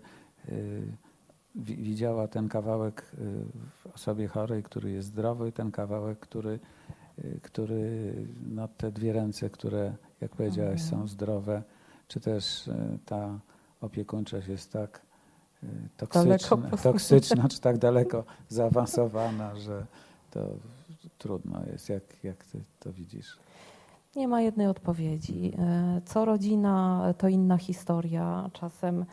[0.50, 0.82] y,
[1.56, 3.18] widziała ten kawałek y,
[3.72, 6.60] w osobie chorej, który jest zdrowy, ten kawałek, który,
[7.42, 8.14] który
[8.50, 11.08] no, te dwie ręce, które, jak powiedziałaś, są mhm.
[11.08, 11.64] zdrowe,
[12.08, 12.70] czy też
[13.06, 13.40] ta
[13.82, 15.02] opiekuńczość jest tak
[15.98, 19.86] toksyczna, toksyczna czy tak daleko zaawansowana, że
[20.32, 20.50] to
[21.18, 21.90] trudno jest.
[21.90, 23.40] Jak, jak ty to widzisz?
[24.16, 25.54] Nie ma jednej odpowiedzi.
[26.06, 28.50] Co rodzina, to inna historia.
[28.54, 29.06] Czasem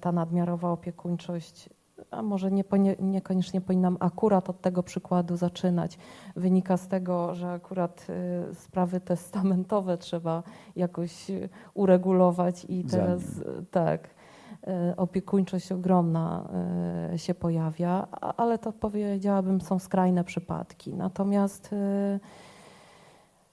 [0.00, 1.68] ta nadmiarowa opiekuńczość,
[2.10, 2.64] a może nie,
[3.00, 5.98] niekoniecznie powinnam akurat od tego przykładu zaczynać,
[6.36, 10.42] wynika z tego, że akurat e, sprawy testamentowe trzeba
[10.76, 11.30] jakoś
[11.74, 13.22] uregulować i teraz
[13.70, 14.14] tak
[14.96, 16.48] opiekuńczość ogromna
[17.16, 18.06] się pojawia,
[18.36, 20.94] ale to powiedziałabym są skrajne przypadki.
[20.94, 21.74] Natomiast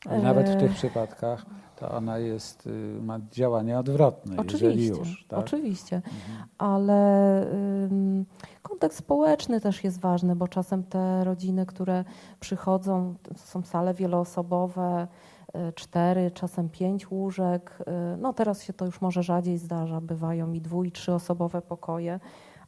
[0.06, 5.26] nawet w tych przypadkach to ona jest, y, ma działanie odwrotne, oczywiście, jeżeli już.
[5.28, 5.40] Tak?
[5.40, 6.48] Oczywiście, mhm.
[6.58, 7.42] ale
[7.84, 8.26] ym,
[8.62, 12.04] kontekst społeczny też jest ważny, bo czasem te rodziny, które
[12.40, 15.08] przychodzą, są sale wieloosobowe,
[15.70, 17.78] y, cztery, czasem pięć łóżek.
[17.82, 22.20] Y, no teraz się to już może rzadziej zdarza, bywają i dwu i trzyosobowe pokoje,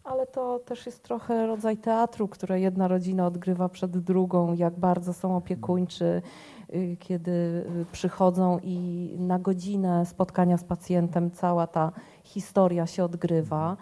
[0.04, 5.14] ale to też jest trochę rodzaj teatru, które jedna rodzina odgrywa przed drugą, jak bardzo
[5.14, 6.22] są opiekuńczy,
[7.00, 11.92] kiedy y, przychodzą i na godzinę spotkania z pacjentem cała ta
[12.24, 13.78] historia się odgrywa,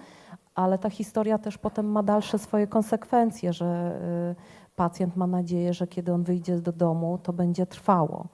[0.55, 3.99] ale ta historia też potem ma dalsze swoje konsekwencje, że
[4.31, 8.27] y, pacjent ma nadzieję, że kiedy on wyjdzie do domu, to będzie trwało.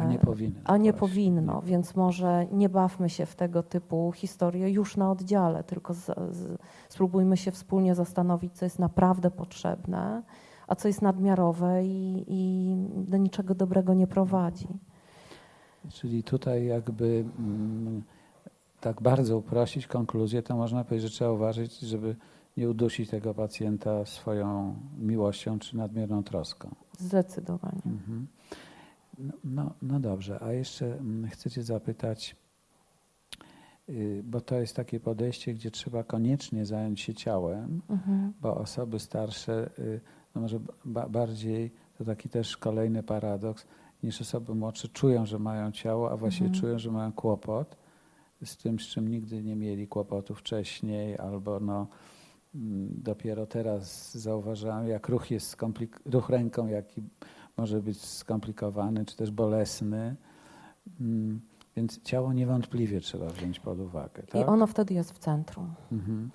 [0.00, 0.60] A nie powinno.
[0.64, 5.64] A nie powinno, więc może nie bawmy się w tego typu historie już na oddziale,
[5.64, 10.22] tylko z, z, spróbujmy się wspólnie zastanowić, co jest naprawdę potrzebne,
[10.66, 14.68] a co jest nadmiarowe i, i do niczego dobrego nie prowadzi.
[15.88, 18.02] Czyli tutaj jakby mm,
[18.80, 22.16] tak bardzo uprościć konkluzję, to można powiedzieć, że trzeba uważać, żeby
[22.56, 26.74] nie udusić tego pacjenta swoją miłością czy nadmierną troską.
[26.98, 27.82] Zdecydowanie.
[27.86, 28.26] Mhm.
[29.18, 32.36] No, no, no, dobrze, a jeszcze mm, chcę Cię zapytać,
[33.88, 38.32] y, bo to jest takie podejście, gdzie trzeba koniecznie zająć się ciałem, mhm.
[38.40, 40.00] bo osoby starsze, y,
[40.34, 40.60] no może
[41.08, 43.66] bardziej, to taki też kolejny paradoks,
[44.02, 46.60] niż osoby młodsze czują, że mają ciało, a właściwie mhm.
[46.60, 47.76] czują, że mają kłopot
[48.44, 51.86] z tym, z czym nigdy nie mieli kłopotu wcześniej, albo no,
[52.54, 55.56] mm, dopiero teraz zauważają, jak ruch jest
[56.04, 57.02] ruch ręką, jaki
[57.56, 60.16] może być skomplikowany czy też bolesny.
[61.00, 61.40] Mm,
[61.76, 64.22] więc ciało niewątpliwie trzeba wziąć pod uwagę.
[64.22, 64.40] Tak?
[64.40, 65.74] I ono wtedy jest w centrum.
[65.92, 66.30] Mhm.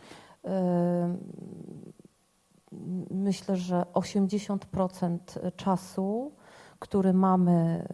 [3.12, 5.18] Myślę, że 80%
[5.56, 6.32] czasu,
[6.80, 7.88] który mamy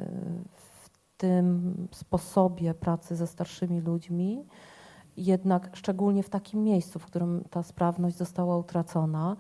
[0.53, 4.45] w tym sposobie pracy ze starszymi ludźmi,
[5.17, 9.35] jednak szczególnie w takim miejscu, w którym ta sprawność została utracona,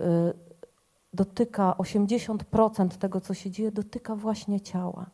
[0.00, 0.04] y,
[1.12, 5.10] dotyka 80% tego, co się dzieje, dotyka właśnie ciała.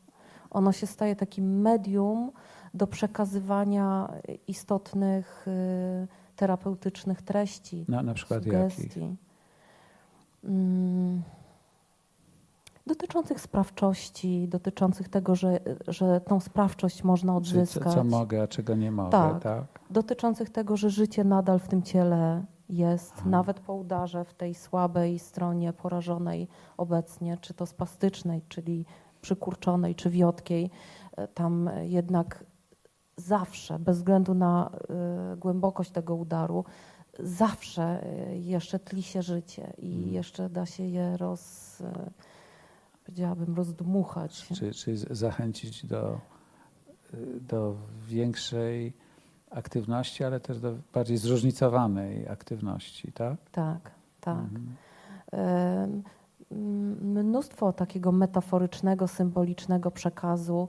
[0.51, 2.33] Ono się staje takim medium
[2.75, 4.13] do przekazywania
[4.49, 7.85] istotnych y, terapeutycznych treści.
[7.89, 9.17] Na, na przykład sugestii.
[12.87, 17.85] Dotyczących sprawczości, dotyczących tego, że, że tą sprawczość można odzyskać.
[17.85, 19.43] Co, co mogę, a czego nie mogę, tak.
[19.43, 19.65] tak?
[19.91, 23.31] Dotyczących tego, że życie nadal w tym ciele jest Aha.
[23.31, 28.87] nawet po udarze w tej słabej stronie porażonej obecnie, czy to spastycznej, czyli
[29.21, 30.71] przykurczonej, czy wiotkiej,
[31.17, 32.45] e, tam jednak
[33.17, 34.71] zawsze, bez względu na
[35.35, 36.65] y, głębokość tego udaru,
[37.19, 40.13] zawsze e, jeszcze tli się życie i hmm.
[40.13, 41.83] jeszcze da się je roz,
[43.05, 44.47] powiedziałabym, rozdmuchać.
[44.55, 46.21] Czyli, czyli zachęcić do,
[47.41, 48.93] do większej
[49.51, 53.37] aktywności, ale też do bardziej zróżnicowanej aktywności, tak?
[53.53, 54.39] Tak, tak.
[54.39, 56.03] Mhm.
[57.01, 60.69] Mnóstwo takiego metaforycznego, symbolicznego przekazu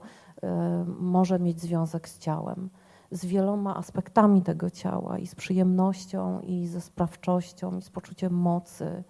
[0.86, 2.70] może mieć związek z ciałem,
[3.10, 9.04] z wieloma aspektami tego ciała i z przyjemnością, i ze sprawczością, i z poczuciem mocy,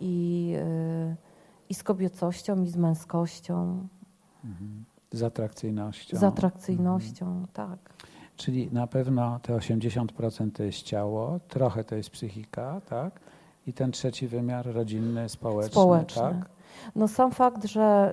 [0.00, 1.16] i, y,
[1.68, 3.88] i z kobiecością, i z męskością.
[4.44, 4.84] Mhm.
[5.12, 6.18] Z atrakcyjnością.
[6.18, 7.46] Z atrakcyjnością, mhm.
[7.52, 7.94] tak.
[8.36, 13.20] Czyli na pewno te 80% to jest ciało, trochę to jest psychika, tak?
[13.66, 16.22] I ten trzeci wymiar rodzinny, społeczny, społeczny.
[16.22, 16.55] tak?
[16.94, 18.12] No sam fakt, że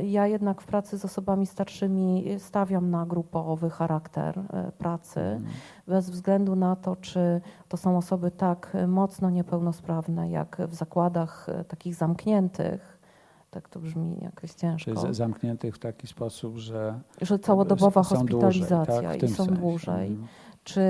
[0.00, 5.44] y, ja jednak w pracy z osobami starszymi stawiam na grupowy charakter y, pracy, mm.
[5.86, 11.64] bez względu na to, czy to są osoby tak mocno niepełnosprawne, jak w zakładach y,
[11.64, 13.02] takich zamkniętych,
[13.50, 14.94] tak to brzmi jakoś ciężko.
[14.94, 17.00] Czyli zamkniętych w taki sposób, że.
[17.20, 19.30] Że całodobowa hospitalizacja dłużej, tak?
[19.30, 19.60] i są sensie.
[19.60, 20.08] dłużej.
[20.08, 20.28] Mhm.
[20.64, 20.80] Czy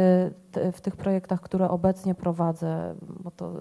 [0.53, 3.53] te, w tych projektach, które obecnie prowadzę, bo to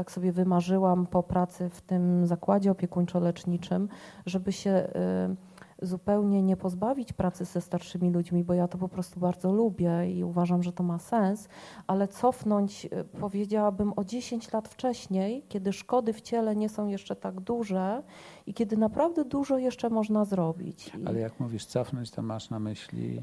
[0.00, 3.88] tak sobie wymarzyłam po pracy w tym zakładzie opiekuńczo-leczniczym,
[4.26, 4.70] żeby się.
[4.70, 5.49] Y,
[5.82, 10.24] zupełnie nie pozbawić pracy ze starszymi ludźmi, bo ja to po prostu bardzo lubię i
[10.24, 11.48] uważam, że to ma sens,
[11.86, 17.16] ale cofnąć, e, powiedziałabym, o 10 lat wcześniej, kiedy szkody w ciele nie są jeszcze
[17.16, 18.02] tak duże
[18.46, 20.92] i kiedy naprawdę dużo jeszcze można zrobić.
[21.06, 23.20] Ale jak mówisz cofnąć, to masz na myśli?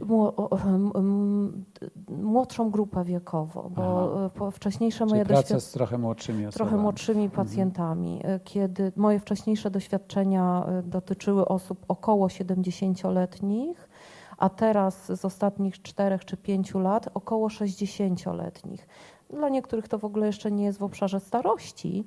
[2.10, 4.52] Młodszą grupę wiekową, bo Aha.
[4.52, 5.60] wcześniejsze Czyli moje doświadczenia.
[5.60, 6.54] z trochę młodszymi osobami.
[6.54, 7.46] Trochę młodszymi mhm.
[7.48, 8.39] pacjentami, mhm.
[8.43, 13.90] kiedy moje wcześniejsze doświadczenia e, dotyczyły osób około 70 70-letnich,
[14.38, 18.88] a teraz z ostatnich 4 czy 5 lat około 60-letnich.
[19.30, 22.06] Dla niektórych to w ogóle jeszcze nie jest w obszarze starości.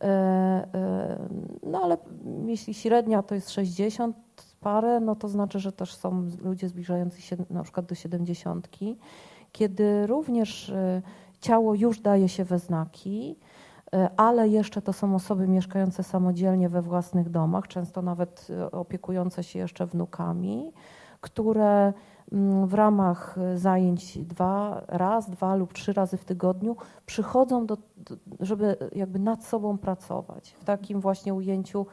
[0.00, 0.06] E,
[0.74, 1.28] e,
[1.62, 1.98] no ale
[2.46, 4.16] jeśli średnia to jest 60
[4.60, 8.68] parę, no to znaczy, że też są ludzie zbliżający się na przykład do 70,
[9.52, 11.02] kiedy również e,
[11.40, 13.36] ciało już daje się we znaki,
[14.16, 19.58] ale jeszcze to są osoby mieszkające samodzielnie we własnych domach, często nawet e, opiekujące się
[19.58, 20.72] jeszcze wnukami,
[21.20, 21.92] które
[22.32, 26.76] mm, w ramach zajęć dwa, raz, dwa lub trzy razy w tygodniu
[27.06, 27.76] przychodzą, do,
[28.40, 31.86] żeby jakby nad sobą pracować w takim właśnie ujęciu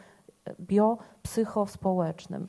[0.59, 2.47] biopsychospołecznym.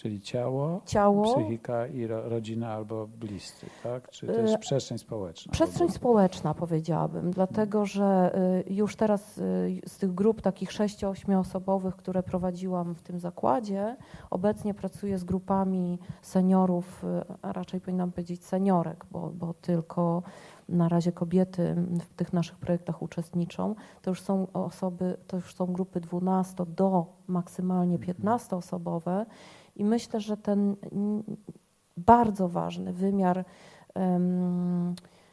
[0.00, 4.10] Czyli ciało, ciało psychika i ro, rodzina albo bliscy, tak?
[4.10, 5.52] Czy też przestrzeń społeczna?
[5.52, 11.96] Przestrzeń społeczna powiedziałabym, dlatego że y, już teraz y, z tych grup takich 6-8 osobowych,
[11.96, 13.96] które prowadziłam w tym zakładzie,
[14.30, 20.22] obecnie pracuję z grupami seniorów, y, a raczej powinnam powiedzieć seniorek, bo, bo tylko
[20.68, 25.66] na razie kobiety w tych naszych projektach uczestniczą, to już są osoby, to już są
[25.66, 28.58] grupy 12 do maksymalnie 15 mhm.
[28.58, 29.26] osobowe
[29.76, 30.76] i myślę, że ten
[31.96, 33.44] bardzo ważny wymiar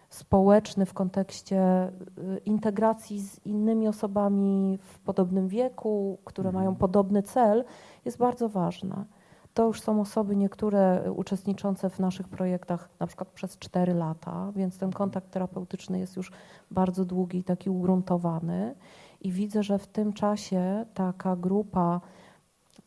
[0.10, 6.76] społeczny w kontekście y, integracji z innymi osobami w podobnym wieku, które mają mhm.
[6.76, 7.65] podobny cel,
[8.06, 9.06] jest bardzo ważna.
[9.54, 14.78] To już są osoby niektóre uczestniczące w naszych projektach na przykład przez 4 lata, więc
[14.78, 16.32] ten kontakt terapeutyczny jest już
[16.71, 18.76] bardzo długi i taki ugruntowany.
[19.21, 22.02] I widzę, że w tym czasie taka grupa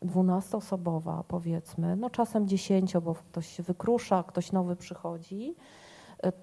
[0.03, 5.55] dwunastoosobowa powiedzmy, no czasem dziesięcio, bo ktoś się wykrusza, ktoś nowy przychodzi,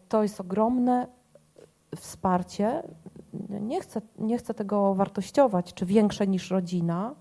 [0.10, 1.08] to jest ogromne
[1.96, 2.84] wsparcie.
[3.50, 7.16] Nie chcę, nie chcę tego wartościować, czy większe niż rodzina,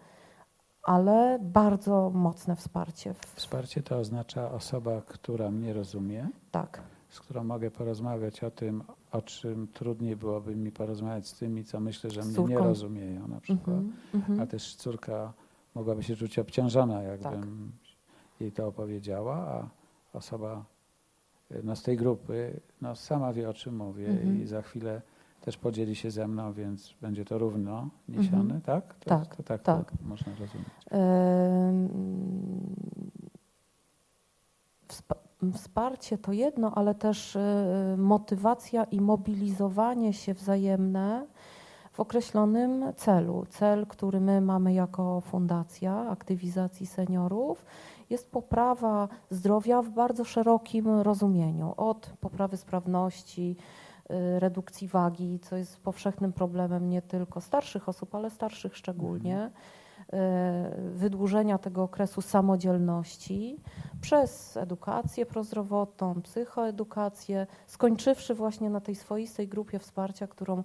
[0.82, 3.14] ale bardzo mocne wsparcie.
[3.34, 6.28] Wsparcie to oznacza osoba, która mnie rozumie.
[6.50, 6.82] Tak.
[7.08, 11.80] Z którą mogę porozmawiać o tym, o czym trudniej byłoby mi porozmawiać z tymi, co
[11.80, 13.76] myślę, że mnie nie rozumieją na przykład.
[13.76, 14.42] Mm -hmm.
[14.42, 15.32] A też córka
[15.76, 18.40] mogłaby się czuć obciążona, jakbym tak.
[18.40, 19.68] jej to opowiedziała, a
[20.18, 20.64] osoba
[21.64, 24.42] no, z tej grupy no, sama wie, o czym mówię mhm.
[24.42, 25.02] i za chwilę
[25.40, 28.60] też podzieli się ze mną, więc będzie to równo niesione, mhm.
[28.60, 28.94] tak?
[28.94, 29.90] To, tak, to, tak, tak.
[29.90, 30.68] To można rozumieć.
[35.54, 41.26] Wsparcie to jedno, ale też e, motywacja i mobilizowanie się wzajemne
[41.96, 43.46] w określonym celu.
[43.50, 47.64] Cel, który my mamy jako fundacja aktywizacji seniorów,
[48.10, 51.74] jest poprawa zdrowia w bardzo szerokim rozumieniu.
[51.76, 53.56] Od poprawy sprawności,
[54.10, 59.50] y, redukcji wagi, co jest powszechnym problemem nie tylko starszych osób, ale starszych szczególnie,
[60.00, 60.16] y,
[60.90, 63.60] wydłużenia tego okresu samodzielności
[64.00, 70.62] przez edukację prozdrowotną, psychoedukację, skończywszy właśnie na tej swoistej grupie wsparcia, którą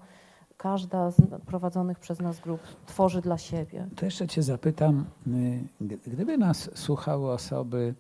[0.61, 3.87] każda z prowadzonych przez nas grup tworzy dla siebie.
[3.95, 7.95] To jeszcze Cię zapytam, y, gdyby nas słuchały osoby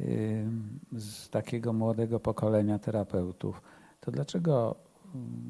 [0.00, 0.46] y,
[0.92, 3.62] z takiego młodego pokolenia terapeutów,
[4.00, 4.74] to dlaczego,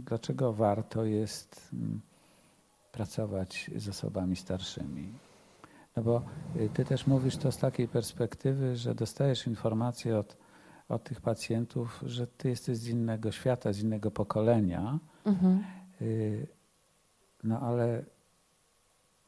[0.07, 2.01] dlaczego warto jest mm,
[2.93, 5.13] pracować z osobami starszymi?
[5.97, 6.23] No bo
[6.57, 10.37] y, Ty też mówisz to z takiej perspektywy, że dostajesz informacje od,
[10.89, 14.99] od tych pacjentów, że Ty jesteś z innego świata, z innego pokolenia.
[15.25, 15.80] Mhm
[17.45, 18.05] no ale,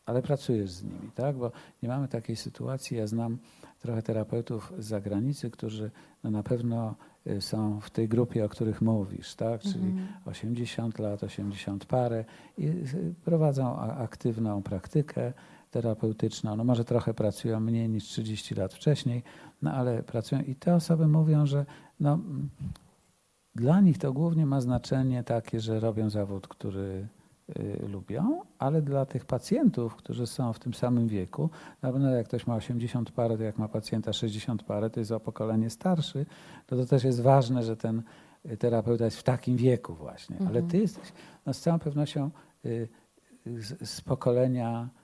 [0.07, 1.37] ale pracujesz z nimi, tak?
[1.37, 2.97] Bo nie mamy takiej sytuacji.
[2.97, 3.39] Ja znam
[3.81, 5.91] trochę terapeutów z zagranicy, którzy
[6.25, 6.95] no na pewno
[7.27, 9.61] y, są w tej grupie, o których mówisz, tak?
[9.61, 10.09] Czyli mhm.
[10.25, 12.25] 80 lat, 80 parę
[12.59, 15.33] i y, prowadzą aktywną praktykę
[15.71, 16.57] terapeutyczną.
[16.57, 19.23] No może trochę pracują mniej niż 30 lat wcześniej,
[19.63, 21.67] no ale pracują i te osoby mówią, że
[22.01, 22.19] no,
[23.55, 27.09] dla nich to głównie ma znaczenie takie, że robią zawód, który
[27.59, 31.51] y, lubią, ale dla tych pacjentów, którzy są w tym samym wieku,
[31.83, 35.13] na pewno jak ktoś ma 80 parę, to jak ma pacjenta 60 parę, to jest
[35.13, 36.27] o pokolenie starszy,
[36.67, 38.03] to to też jest ważne, że ten
[38.59, 40.37] terapeuta jest w takim wieku właśnie.
[40.37, 40.51] Mhm.
[40.51, 41.13] Ale ty jesteś
[41.47, 42.31] no, z całą pewnością
[42.65, 42.89] y,
[43.47, 45.02] z, z pokolenia y,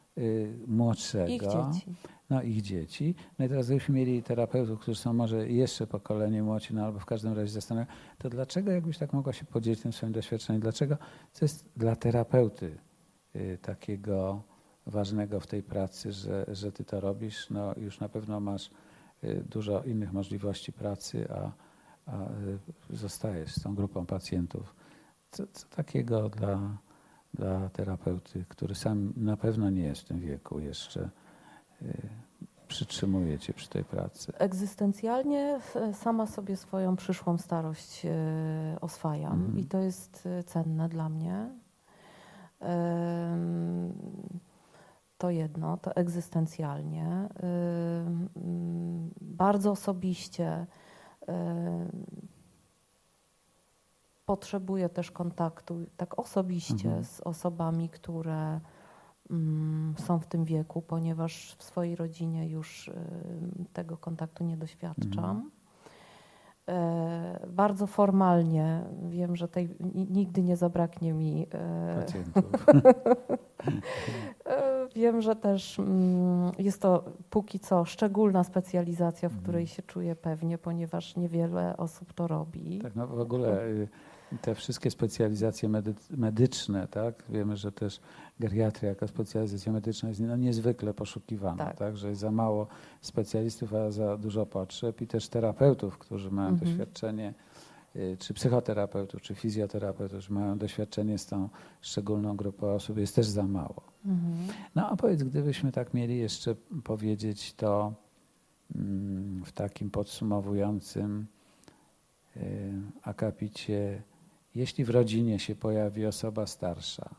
[0.66, 1.32] młodszego.
[1.32, 1.94] Ich dzieci
[2.30, 3.14] no, ich dzieci.
[3.38, 7.06] No i teraz gdybyśmy mieli terapeutów, którzy są może jeszcze pokolenie młodsi, no albo w
[7.06, 10.62] każdym razie zastanawiają, to dlaczego jakbyś tak mogła się podzielić tym swoim doświadczeniem?
[10.62, 10.96] Dlaczego
[11.32, 12.78] co jest dla terapeuty
[13.36, 14.42] y, takiego
[14.86, 17.50] ważnego w tej pracy, że, że ty to robisz?
[17.50, 18.70] No już na pewno masz
[19.24, 21.52] y, dużo innych możliwości pracy, a,
[22.06, 22.58] a y,
[22.96, 24.74] zostajesz z tą grupą pacjentów.
[25.30, 26.78] Co, co takiego dla,
[27.34, 31.10] dla terapeuty, który sam na pewno nie jest w tym wieku jeszcze,
[32.68, 34.32] przytrzymuje cię przy tej pracy?
[34.38, 35.60] Egzystencjalnie
[35.92, 38.10] sama sobie swoją przyszłą starość e,
[38.80, 39.58] oswajam mhm.
[39.58, 41.50] i to jest e, cenne dla mnie.
[45.18, 47.28] To jedno, to egzystencjalnie.
[49.20, 50.66] Bardzo osobiście
[54.28, 57.04] potrzebuję też kontaktu, tak osobiście mhm.
[57.04, 58.60] z osobami, które
[59.30, 62.90] mm, są w tym wieku, ponieważ w swojej rodzinie już
[63.72, 65.24] tego kontaktu nie doświadczam.
[65.24, 65.50] Mhm.
[66.68, 72.44] E, bardzo formalnie wiem, że tej, nigdy nie zabraknie mi e, pacjentów.
[74.44, 79.42] E, wiem, że też mm, jest to póki co szczególna specjalizacja, w mhm.
[79.42, 82.78] której się czuję pewnie, ponieważ niewiele osób to robi.
[82.78, 83.88] Tak, no w ogóle y,
[84.42, 87.24] te wszystkie specjalizacje medy medyczne, tak?
[87.28, 88.00] Wiemy, że też
[88.40, 91.76] geriatria jako specjalizacja medyczna jest no, niezwykle poszukiwana, tak.
[91.76, 91.96] tak.
[91.96, 92.66] Że jest za mało
[93.00, 96.70] specjalistów, a za dużo potrzeb i też terapeutów, którzy mają mhm.
[96.70, 97.34] doświadczenie,
[97.96, 101.48] y, czy psychoterapeutów, czy fizjoterapeutów, którzy mają doświadczenie z tą
[101.80, 103.82] szczególną grupą osób, jest też za mało.
[104.06, 104.34] Mhm.
[104.74, 106.54] No a powiedz, gdybyśmy tak mieli jeszcze
[106.84, 107.92] powiedzieć to
[108.74, 111.26] mm, w takim podsumowującym
[112.36, 112.72] y,
[113.02, 114.02] akapicie
[114.54, 117.14] jeśli w rodzinie się pojawi osoba starsza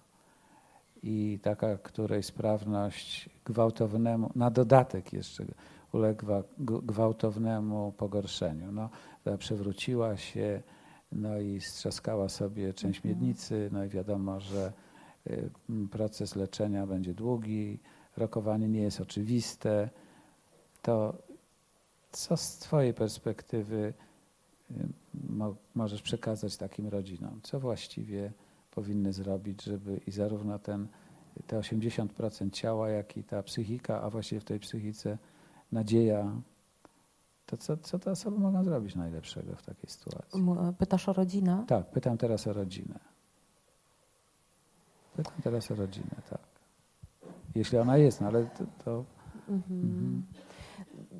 [1.03, 5.45] i taka, której sprawność gwałtownemu, na dodatek jeszcze
[5.93, 8.89] uległa gwałtownemu pogorszeniu, no,
[9.37, 10.61] przewróciła się,
[11.11, 13.15] no i strzaskała sobie część mhm.
[13.15, 14.73] miednicy, no i wiadomo, że
[15.27, 15.49] y,
[15.91, 17.79] proces leczenia będzie długi,
[18.17, 19.89] rokowanie nie jest oczywiste,
[20.81, 21.13] to
[22.11, 23.93] co z Twojej perspektywy
[25.29, 27.39] mo możesz przekazać takim rodzinom?
[27.43, 28.31] Co właściwie
[28.71, 30.87] powinny zrobić, żeby i zarówno ten,
[31.47, 35.17] te 80% ciała, jak i ta psychika, a właściwie w tej psychice
[35.71, 36.31] nadzieja,
[37.45, 40.41] to co, co te osoby mogą zrobić najlepszego w takiej sytuacji?
[40.77, 41.63] Pytasz o rodzinę?
[41.67, 42.99] Tak, pytam teraz o rodzinę.
[45.15, 46.41] Pytam teraz o rodzinę, tak.
[47.55, 48.65] Jeśli ona jest, no ale to...
[48.85, 49.05] to
[49.49, 50.23] mhm.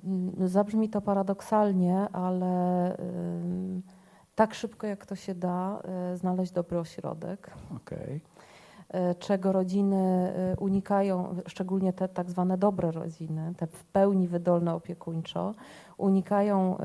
[0.04, 0.48] Mhm.
[0.50, 2.98] Zabrzmi to paradoksalnie, ale
[4.40, 5.82] tak szybko jak to się da,
[6.14, 7.52] y, znaleźć dobry ośrodek.
[7.76, 8.20] Okay.
[9.20, 15.54] Czego rodziny y, unikają, szczególnie te tak zwane dobre rodziny, te w pełni wydolne opiekuńczo,
[15.98, 16.78] unikają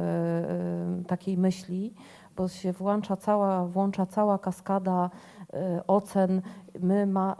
[1.07, 1.95] takiej myśli,
[2.37, 5.11] bo się włącza cała, włącza cała kaskada
[5.87, 6.43] ocen.
[6.81, 7.37] My ma,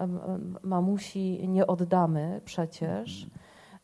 [0.63, 3.31] mamusi nie oddamy przecież.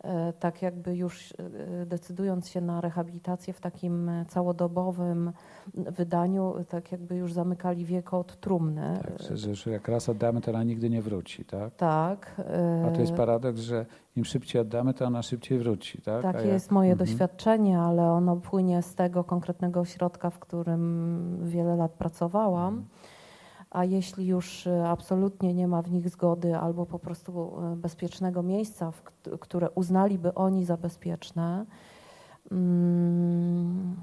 [0.04, 5.32] E, tak jakby już e, decydując się na rehabilitację w takim całodobowym
[5.74, 9.00] wydaniu, tak jakby już zamykali wieko od trumny.
[9.02, 11.74] Tak, że już jak raz oddamy, to ona nigdy nie wróci, tak?
[11.76, 12.40] Tak.
[12.86, 13.86] A to jest e, paradoks, że
[14.16, 16.22] im szybciej oddamy, to ona szybciej wróci, tak?
[16.22, 16.48] Takie jak...
[16.48, 17.08] jest moje mhm.
[17.08, 22.74] doświadczenie, ale ono płynie z tego konkretnego ośrodka, w którym wiele lat pracowałam.
[22.74, 22.88] Mhm
[23.70, 28.42] a jeśli już e, absolutnie nie ma w nich zgody albo po prostu e, bezpiecznego
[28.42, 28.92] miejsca,
[29.40, 31.66] które uznaliby oni za bezpieczne,
[32.50, 33.96] mm,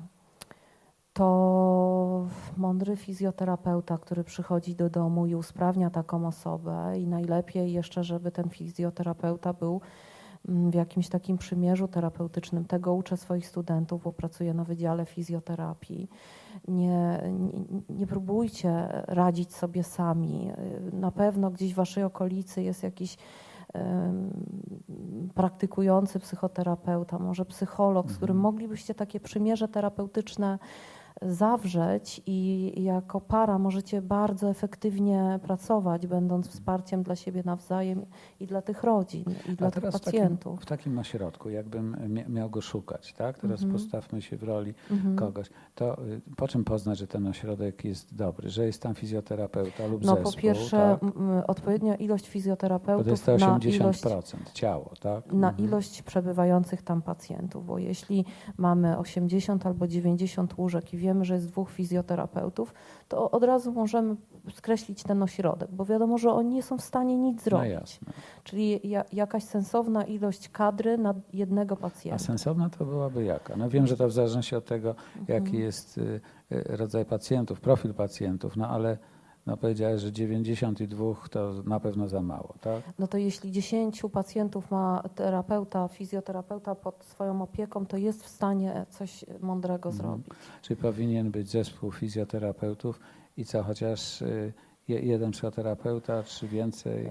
[1.14, 8.32] to mądry fizjoterapeuta, który przychodzi do domu i usprawnia taką osobę, i najlepiej jeszcze, żeby
[8.32, 9.82] ten fizjoterapeuta był
[10.48, 12.66] w jakimś takim przymierzu terapeutycznym.
[12.66, 16.10] Tego uczę swoich studentów, bo pracuję na Wydziale Fizjoterapii
[16.68, 20.52] nie, nie, nie próbujcie radzić sobie sami.
[20.94, 23.18] Na pewno gdzieś w waszej okolicy jest jakiś
[25.36, 28.54] praktykujący psychoterapeuta, może psycholog, z którym mhm.
[28.54, 30.60] moglibyście takie przymierze terapeutyczne
[31.22, 38.06] zawrzeć i jako para możecie bardzo efektywnie pracować, będąc wsparciem dla siebie nawzajem
[38.40, 40.62] i dla tych rodzin, i dla tych pacjentów.
[40.62, 41.98] W takim, w takim ośrodku, jakbym
[42.30, 43.40] miał go szukać, tak?
[43.40, 43.74] Teraz mhm.
[43.74, 45.16] postawmy się w roli mhm.
[45.16, 45.50] kogoś.
[45.76, 50.04] To y, po czym poznać, że ten ośrodek jest dobry, że jest tam fizjoterapeuta lub
[50.04, 50.32] no, zespół?
[50.32, 51.50] No po pierwsze tak?
[51.50, 54.02] odpowiednia ilość fizjoterapeutów to jest to 80% na ilość,
[54.54, 55.34] ciało, tak?
[55.34, 55.68] Na mhm.
[55.68, 58.26] ilość przebywających tam pacjentów, bo jeśli
[58.58, 62.74] mamy 80 albo 90 łóżek i wiemy, że jest dwóch fizjoterapeutów,
[63.08, 64.16] to od razu możemy
[64.54, 68.00] skreślić ten ośrodek, bo wiadomo, że oni nie są w stanie nic no zrobić.
[68.08, 72.16] No Czyli ja, jakaś sensowna ilość kadry na jednego pacjenta.
[72.16, 73.56] A sensowna to byłaby jaka?
[73.56, 74.96] No wiem, że to w zależności od tego,
[75.28, 75.64] jaki mhm.
[75.64, 78.98] jest y, y, rodzaj pacjentów, profil pacjentów, no ale
[79.48, 82.84] no powiedziałeś, że 92 to na pewno za mało, tak?
[83.00, 88.86] No to jeśli 10 pacjentów ma terapeuta, fizjoterapeuta pod swoją opieką, to jest w stanie
[88.90, 89.96] coś mądrego mhm.
[89.96, 90.34] zrobić.
[90.62, 93.00] Czyli powinien być zespół fizjoterapeutów
[93.38, 94.54] i co, chociaż y,
[94.88, 97.10] jeden psychoterapeuta, czy więcej?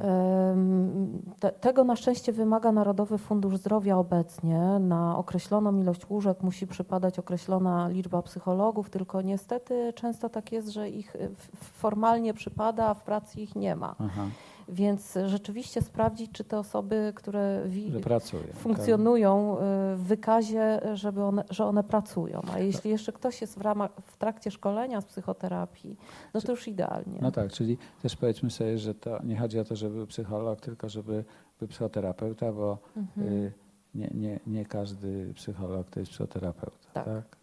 [1.41, 4.59] Te, tego na szczęście wymaga Narodowy Fundusz Zdrowia obecnie.
[4.81, 10.89] Na określoną ilość łóżek musi przypadać określona liczba psychologów, tylko niestety często tak jest, że
[10.89, 11.17] ich
[11.61, 13.95] formalnie przypada, a w pracy ich nie ma.
[13.99, 14.27] Aha.
[14.69, 19.65] Więc rzeczywiście sprawdzić, czy te osoby, które, wi- pracują, funkcjonują tak.
[19.99, 22.41] w wykazie, żeby one, że one pracują.
[22.53, 25.97] A jeśli jeszcze ktoś jest w, ramach, w trakcie szkolenia z psychoterapii,
[26.35, 27.19] no to już idealnie.
[27.23, 30.61] No tak, czyli też powiedzmy sobie, że to nie chodzi o to, żeby był psycholog,
[30.61, 31.25] tylko żeby
[31.59, 33.29] był psychoterapeuta, bo mhm.
[33.29, 33.53] y,
[33.95, 36.89] nie, nie, nie każdy psycholog to jest psychoterapeuta.
[36.93, 37.05] Tak.
[37.05, 37.37] tak?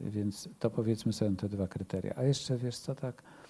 [0.00, 2.14] Więc to powiedzmy sobie te dwa kryteria.
[2.16, 3.41] A jeszcze wiesz co tak y,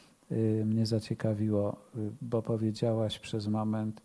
[0.64, 4.02] mnie zaciekawiło, y, bo powiedziałaś przez moment,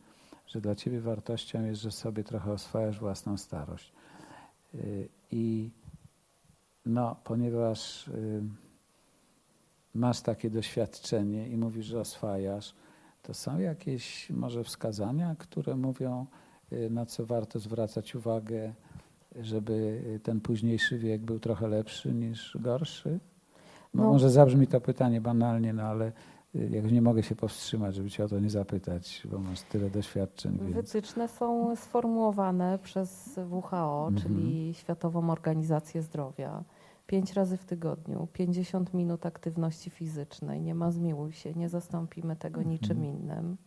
[0.48, 3.94] że dla ciebie wartością jest, że sobie trochę oswajasz własną starość.
[4.76, 5.72] Y, I
[6.86, 8.10] no, ponieważ
[9.94, 12.76] masz takie doświadczenie i mówisz, że oswajasz,
[13.22, 16.26] to są jakieś może wskazania, które mówią,
[16.90, 18.74] na co warto zwracać uwagę,
[19.36, 23.20] żeby ten późniejszy wiek był trochę lepszy niż gorszy?
[23.94, 24.12] No, no.
[24.12, 26.12] Może zabrzmi to pytanie banalnie, no ale
[26.56, 29.90] y, jakoś nie mogę się powstrzymać, żeby cię o to nie zapytać, bo masz tyle
[29.90, 30.60] doświadczeń.
[30.62, 30.76] Więc...
[30.76, 34.16] Wytyczne są sformułowane przez WHO, mhm.
[34.16, 36.64] czyli Światową Organizację Zdrowia.
[37.08, 40.62] Pięć razy w tygodniu, 50 minut aktywności fizycznej.
[40.62, 42.70] Nie ma zmiłuj się, nie zastąpimy tego mhm.
[42.70, 43.58] niczym innym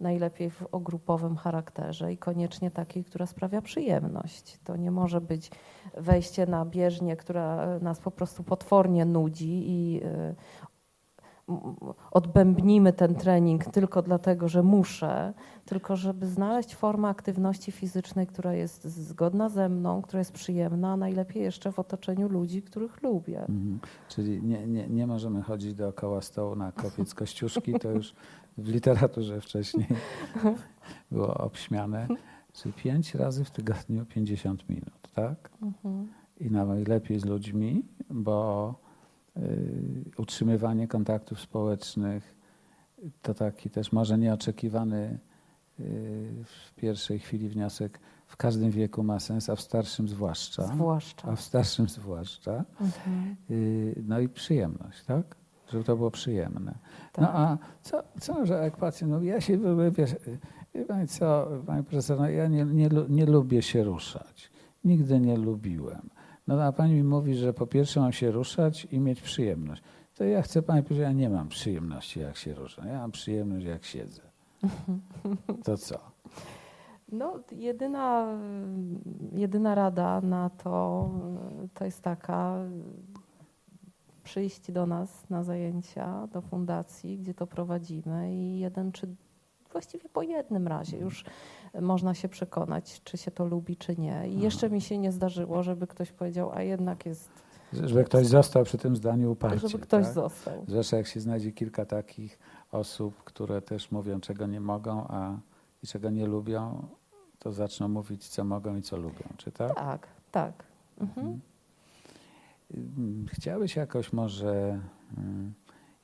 [0.00, 4.58] najlepiej w ogrupowym charakterze i koniecznie takiej, która sprawia przyjemność.
[4.64, 5.50] To nie może być
[5.96, 10.34] wejście na bieżnię, która nas po prostu potwornie nudzi i y,
[12.10, 15.32] odbębnimy ten trening tylko dlatego, że muszę,
[15.64, 20.96] tylko żeby znaleźć formę aktywności fizycznej, która jest zgodna ze mną, która jest przyjemna, a
[20.96, 23.40] najlepiej jeszcze w otoczeniu ludzi, których lubię.
[23.40, 23.80] Mhm.
[24.08, 28.14] Czyli nie, nie, nie możemy chodzić dookoła stołu na kopiec kościuszki, to już
[28.58, 29.86] w literaturze wcześniej
[31.12, 32.08] było obśmiane.
[32.52, 35.50] Czyli pięć razy w tygodniu 50 minut, tak?
[35.62, 36.08] Mhm.
[36.40, 38.74] I najlepiej z ludźmi, bo
[40.16, 42.40] utrzymywanie kontaktów społecznych
[43.22, 45.18] to taki też może nieoczekiwany
[45.80, 50.66] y, w pierwszej chwili wniosek w każdym wieku ma sens, a w starszym zwłaszcza.
[50.66, 51.28] Zwłaszcza.
[51.28, 52.64] A w starszym zwłaszcza.
[52.80, 53.36] Mhm.
[53.50, 55.40] Y, no i przyjemność, tak?
[55.68, 56.74] żeby to było przyjemne.
[57.18, 57.30] No tak.
[57.34, 59.58] a co, co, że jak pacjent mówi, ja się,
[59.90, 60.10] wiesz,
[60.88, 64.50] pani co, pani profesor, no ja nie, nie, nie lubię się ruszać.
[64.84, 66.10] Nigdy nie lubiłem.
[66.46, 69.82] No a pani mi mówi, że po pierwsze mam się ruszać i mieć przyjemność.
[70.14, 72.86] To ja chcę pani powiedzieć, ja nie mam przyjemności jak się ruszam.
[72.86, 74.22] Ja mam przyjemność jak siedzę.
[75.64, 75.98] To co?
[77.12, 78.38] No, jedyna,
[79.32, 81.10] jedyna rada na to
[81.74, 82.64] to jest taka,
[84.22, 89.16] przyjść do nas na zajęcia, do fundacji, gdzie to prowadzimy i jeden czy
[89.72, 91.24] właściwie po jednym razie już
[91.80, 94.28] można się przekonać, czy się to lubi, czy nie.
[94.28, 97.30] I jeszcze mi się nie zdarzyło, żeby ktoś powiedział, a jednak jest.
[97.72, 99.68] Żeby ktoś został przy tym zdaniu uparcie.
[99.68, 100.14] Żeby ktoś tak?
[100.14, 100.64] został.
[100.68, 102.38] Zresztą jak się znajdzie kilka takich
[102.72, 105.38] osób, które też mówią, czego nie mogą, a
[105.82, 106.86] i czego nie lubią,
[107.38, 109.74] to zaczną mówić, co mogą i co lubią, czy tak?
[109.74, 110.64] Tak, tak.
[111.00, 111.40] Mhm.
[112.74, 113.26] mhm.
[113.32, 114.80] Chciałeś jakoś może
[115.18, 115.54] mm,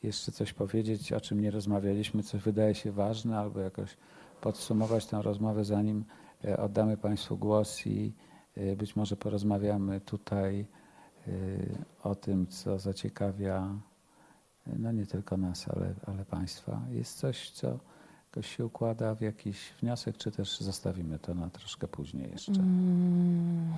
[0.03, 3.97] jeszcze coś powiedzieć, o czym nie rozmawialiśmy, co wydaje się ważne, albo jakoś
[4.41, 6.05] podsumować tę rozmowę, zanim
[6.45, 8.13] e, oddamy Państwu głos i
[8.57, 11.31] e, być może porozmawiamy tutaj e,
[12.03, 13.79] o tym, co zaciekawia
[14.67, 16.83] no nie tylko nas, ale, ale Państwa.
[16.91, 17.79] Jest coś, co
[18.37, 22.53] jakoś się układa w jakiś wniosek, czy też zostawimy to na troszkę później jeszcze?
[22.53, 23.75] Mm,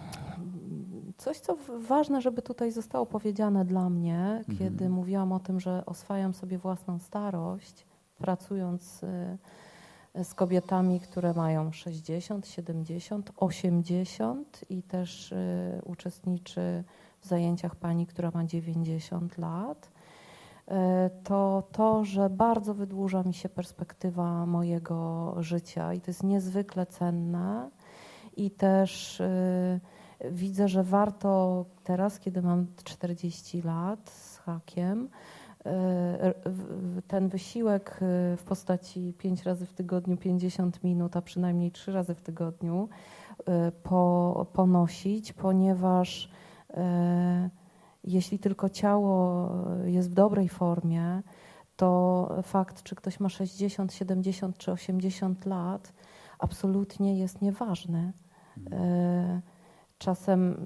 [1.17, 1.57] coś, co
[1.89, 4.59] ważne, żeby tutaj zostało powiedziane dla mnie, mhm.
[4.59, 7.87] kiedy mówiłam o tym, że oswajam sobie własną starość,
[8.19, 16.85] pracując y, z kobietami, które mają 60, 70, 80 i też y, uczestniczy
[17.21, 19.91] w zajęciach pani, która ma 90 lat
[21.25, 27.71] to to, że bardzo wydłuża mi się perspektywa mojego życia i to jest niezwykle cenne.
[28.37, 29.81] I też y,
[30.31, 35.09] widzę, że warto teraz, kiedy mam 40 lat z hakiem,
[35.67, 37.99] y, ten wysiłek
[38.37, 42.89] w postaci 5 razy w tygodniu, 50 minut, a przynajmniej 3 razy w tygodniu
[43.83, 46.31] po, ponosić, ponieważ
[48.09, 49.51] jeśli tylko ciało
[49.85, 51.23] jest w dobrej formie,
[51.77, 55.93] to fakt, czy ktoś ma 60, 70 czy 80 lat,
[56.39, 58.13] absolutnie jest nieważny.
[58.73, 59.41] E,
[59.99, 60.57] czasem,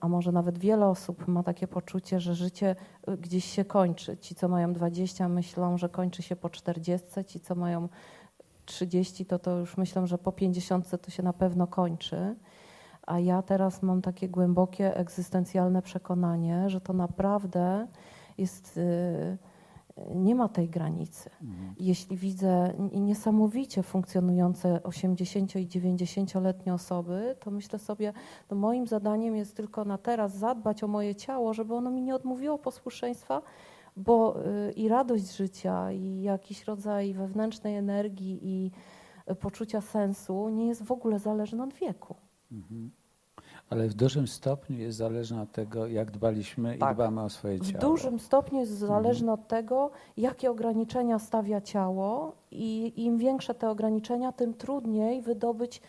[0.00, 2.76] a może nawet wiele osób ma takie poczucie, że życie
[3.18, 4.18] gdzieś się kończy.
[4.18, 7.88] Ci, co mają 20, myślą, że kończy się po 40, ci, co mają
[8.64, 12.36] 30, to to już myślą, że po 50 to się na pewno kończy.
[13.06, 17.86] A ja teraz mam takie głębokie egzystencjalne przekonanie, że to naprawdę
[18.38, 19.38] jest y,
[20.14, 21.30] nie ma tej granicy.
[21.42, 21.74] Mhm.
[21.78, 28.12] Jeśli widzę niesamowicie funkcjonujące 80 i 90-letnie osoby, to myślę sobie,
[28.50, 32.14] no moim zadaniem jest tylko na teraz zadbać o moje ciało, żeby ono mi nie
[32.14, 33.42] odmówiło posłuszeństwa,
[33.96, 38.70] bo y, i radość życia, i jakiś rodzaj wewnętrznej energii, i
[39.30, 42.14] y, poczucia sensu nie jest w ogóle zależny od wieku.
[42.52, 42.90] Mhm
[43.72, 46.92] ale w dużym stopniu jest zależna od tego, jak dbaliśmy tak.
[46.92, 47.78] i dbamy o swoje ciało.
[47.78, 49.40] W dużym stopniu jest zależna mhm.
[49.40, 55.80] od tego, jakie ograniczenia stawia ciało i im większe te ograniczenia, tym trudniej wydobyć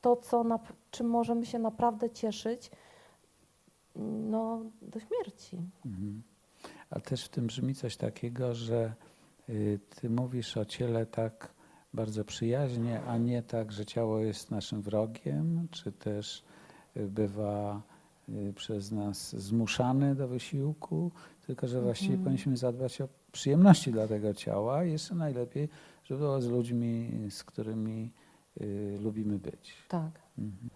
[0.00, 0.58] to, co na,
[0.90, 2.70] czym możemy się naprawdę cieszyć
[4.30, 5.58] no, do śmierci.
[5.86, 6.22] Mhm.
[6.90, 8.94] A też w tym brzmi coś takiego, że
[9.48, 11.54] y, ty mówisz o ciele tak
[11.94, 16.44] bardzo przyjaźnie, a nie tak, że ciało jest naszym wrogiem, czy też
[16.96, 17.82] bywa
[18.28, 21.10] y, przez nas zmuszany do wysiłku,
[21.46, 22.24] tylko że właściwie mhm.
[22.24, 24.84] powinniśmy zadbać o przyjemności dla tego ciała.
[24.84, 25.68] Jeszcze najlepiej,
[26.04, 28.12] żeby było z ludźmi, z którymi
[28.60, 29.74] y, lubimy być.
[29.88, 30.20] Tak.
[30.38, 30.70] Mhm.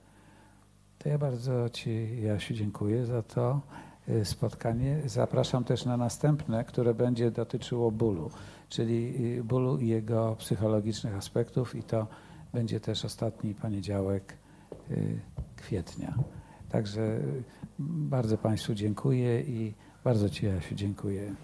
[0.99, 5.01] To ja bardzo Ci, Jasiu, dziękuję za to y, spotkanie.
[5.07, 8.31] Zapraszam też na następne, które będzie dotyczyło bólu,
[8.69, 12.07] czyli y, bólu i jego psychologicznych aspektów i to
[12.53, 14.37] będzie też ostatni poniedziałek
[15.57, 16.15] kwietnia.
[16.69, 17.21] Także
[17.79, 21.35] bardzo Państwu dziękuję i bardzo Ci, Jasiu, dziękuję.